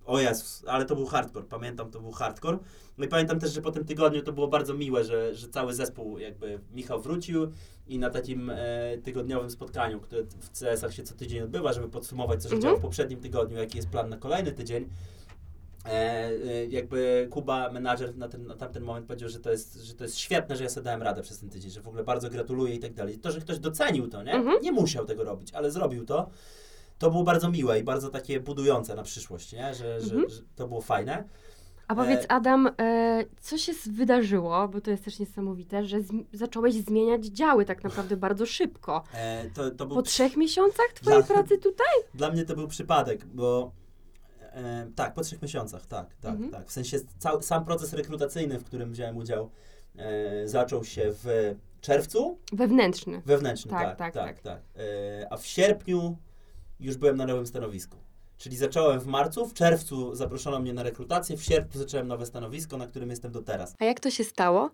O 0.06 0.20
Jezus, 0.20 0.64
ale 0.66 0.84
to 0.84 0.96
był 0.96 1.06
hardcore, 1.06 1.46
pamiętam, 1.46 1.90
to 1.90 2.00
był 2.00 2.12
hardcore. 2.12 2.58
No 2.98 3.04
i 3.04 3.08
pamiętam 3.08 3.40
też, 3.40 3.52
że 3.52 3.62
po 3.62 3.70
tym 3.70 3.84
tygodniu 3.84 4.22
to 4.22 4.32
było 4.32 4.48
bardzo 4.48 4.74
miłe, 4.74 5.04
że, 5.04 5.34
że 5.34 5.48
cały 5.48 5.74
zespół, 5.74 6.18
jakby 6.18 6.60
Michał 6.72 7.00
wrócił 7.02 7.52
i 7.86 7.98
na 7.98 8.10
takim 8.10 8.50
e, 8.50 8.56
tygodniowym 9.02 9.50
spotkaniu, 9.50 10.00
które 10.00 10.22
w 10.24 10.50
CS-ach 10.58 10.94
się 10.94 11.02
co 11.02 11.14
tydzień 11.14 11.42
odbywa, 11.42 11.72
żeby 11.72 11.88
podsumować, 11.88 12.42
co 12.42 12.48
się 12.48 12.54
Mhm. 12.54 12.62
działo 12.62 12.78
w 12.78 12.82
poprzednim 12.82 13.20
tygodniu, 13.20 13.56
jaki 13.58 13.76
jest 13.76 13.88
plan 13.88 14.08
na 14.08 14.16
kolejny 14.16 14.52
tydzień. 14.52 14.88
E, 15.86 15.90
e, 15.90 16.66
jakby 16.66 17.28
Kuba, 17.30 17.70
menadżer 17.72 18.16
na, 18.16 18.28
ten, 18.28 18.46
na 18.46 18.56
tamten 18.56 18.82
moment 18.82 19.06
powiedział, 19.06 19.28
że 19.28 19.40
to, 19.40 19.50
jest, 19.50 19.74
że 19.82 19.94
to 19.94 20.04
jest 20.04 20.18
świetne, 20.18 20.56
że 20.56 20.64
ja 20.64 20.70
sobie 20.70 20.84
dałem 20.84 21.02
radę 21.02 21.22
przez 21.22 21.38
ten 21.38 21.50
tydzień, 21.50 21.70
że 21.70 21.80
w 21.80 21.88
ogóle 21.88 22.04
bardzo 22.04 22.30
gratuluję 22.30 22.74
i 22.74 22.78
tak 22.78 22.94
dalej. 22.94 23.18
To, 23.18 23.30
że 23.32 23.40
ktoś 23.40 23.58
docenił 23.58 24.08
to, 24.08 24.22
nie? 24.22 24.32
Mhm. 24.32 24.62
Nie 24.62 24.72
musiał 24.72 25.04
tego 25.04 25.24
robić, 25.24 25.52
ale 25.54 25.70
zrobił 25.70 26.04
to. 26.04 26.28
To 26.98 27.10
było 27.10 27.22
bardzo 27.22 27.50
miłe 27.50 27.78
i 27.80 27.82
bardzo 27.84 28.08
takie 28.10 28.40
budujące 28.40 28.94
na 28.94 29.02
przyszłość, 29.02 29.52
nie? 29.52 29.74
Że, 29.74 30.00
że, 30.00 30.12
Mhm. 30.14 30.30
że 30.30 30.40
to 30.56 30.68
było 30.68 30.80
fajne. 30.80 31.24
A 31.88 31.94
powiedz 31.94 32.24
E, 32.24 32.30
Adam, 32.32 32.70
e, 32.80 33.24
co 33.40 33.58
się 33.58 33.74
z- 33.74 33.88
wydarzyło, 33.88 34.68
bo 34.68 34.80
to 34.80 34.90
jest 34.90 35.04
też 35.04 35.18
niesamowite, 35.18 35.84
że 35.84 36.00
zm- 36.00 36.24
zacząłeś 36.32 36.74
zmieniać 36.74 37.26
działy 37.26 37.64
tak 37.64 37.84
naprawdę 37.84 38.16
bardzo 38.16 38.46
szybko. 38.46 39.02
E, 39.14 39.50
to, 39.54 39.70
to 39.70 39.86
był 39.86 39.96
Po 39.96 40.02
trzech 40.02 40.36
miesiącach 40.36 40.86
twojej 40.94 41.22
Dla- 41.24 41.34
pracy 41.34 41.58
tutaj? 41.58 41.86
Dla 42.14 42.30
mnie 42.30 42.44
to 42.44 42.54
był 42.54 42.68
przypadek, 42.68 43.24
bo 43.26 43.72
e, 44.56 44.90
tak, 44.94 45.14
po 45.14 45.20
trzech 45.22 45.42
miesiącach, 45.42 45.86
tak, 45.86 46.14
tak, 46.20 46.32
Mhm. 46.34 46.50
tak. 46.50 46.68
W 46.68 46.72
sensie 46.72 46.98
cały, 47.18 47.42
sam 47.42 47.64
proces 47.64 47.92
rekrutacyjny, 47.92 48.58
w 48.58 48.64
którym 48.64 48.92
wziąłem 48.92 49.16
udział, 49.16 49.50
e, 49.96 50.48
zaczął 50.48 50.84
się 50.84 51.02
w 51.12 51.54
czerwcu 51.80 52.38
Wewnętrzny. 52.52 53.22
wewnętrzny, 53.26 53.70
Tak, 53.70 53.82
tak, 53.82 53.98
tak, 53.98 54.14
tak, 54.14 54.40
tak. 54.40 54.42
tak. 54.42 54.62
E, 54.76 55.32
a 55.32 55.36
w 55.36 55.46
sierpniu 55.46 56.16
już 56.80 56.96
byłem 56.96 57.16
na 57.16 57.26
nowym 57.26 57.46
stanowisku. 57.46 57.96
Czyli 58.38 58.56
zacząłem 58.56 59.00
w 59.00 59.06
marcu, 59.06 59.46
w 59.46 59.54
czerwcu 59.54 60.14
zaproszono 60.14 60.58
mnie 60.60 60.72
na 60.74 60.82
rekrutację, 60.82 61.36
w 61.36 61.42
sierpniu 61.44 61.80
zacząłem 61.80 62.08
nowe 62.08 62.26
stanowisko, 62.26 62.76
na 62.76 62.86
którym 62.86 63.10
jestem 63.10 63.32
do 63.32 63.42
teraz. 63.42 63.74
A 63.78 63.84
jak 63.84 64.00
to 64.00 64.10
się 64.10 64.24
stało? 64.24 64.70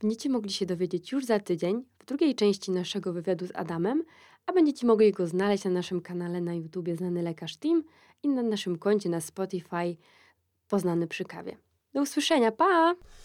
Będziecie 0.00 0.28
mogli 0.30 0.50
się 0.52 0.66
dowiedzieć 0.66 1.12
już 1.12 1.24
za 1.26 1.40
tydzień 1.40 1.84
w 1.98 2.04
drugiej 2.06 2.34
części 2.34 2.70
naszego 2.70 3.12
wywiadu 3.12 3.46
z 3.46 3.50
Adamem, 3.54 4.04
a 4.46 4.52
będziecie 4.52 4.86
mogli 4.86 5.12
go 5.12 5.26
znaleźć 5.26 5.64
na 5.64 5.70
naszym 5.70 6.00
kanale 6.00 6.40
na 6.40 6.54
YouTubie 6.54 6.96
Znany 6.96 7.22
Lekarz 7.22 7.56
Team 7.56 7.82
i 8.22 8.28
na 8.28 8.42
naszym 8.42 8.78
koncie 8.78 9.08
na 9.08 9.20
Spotify 9.20 9.96
Poznany 10.68 11.06
przy 11.06 11.24
kawie. 11.24 11.56
Do 11.92 12.02
usłyszenia, 12.02 12.52
pa! 12.52 12.94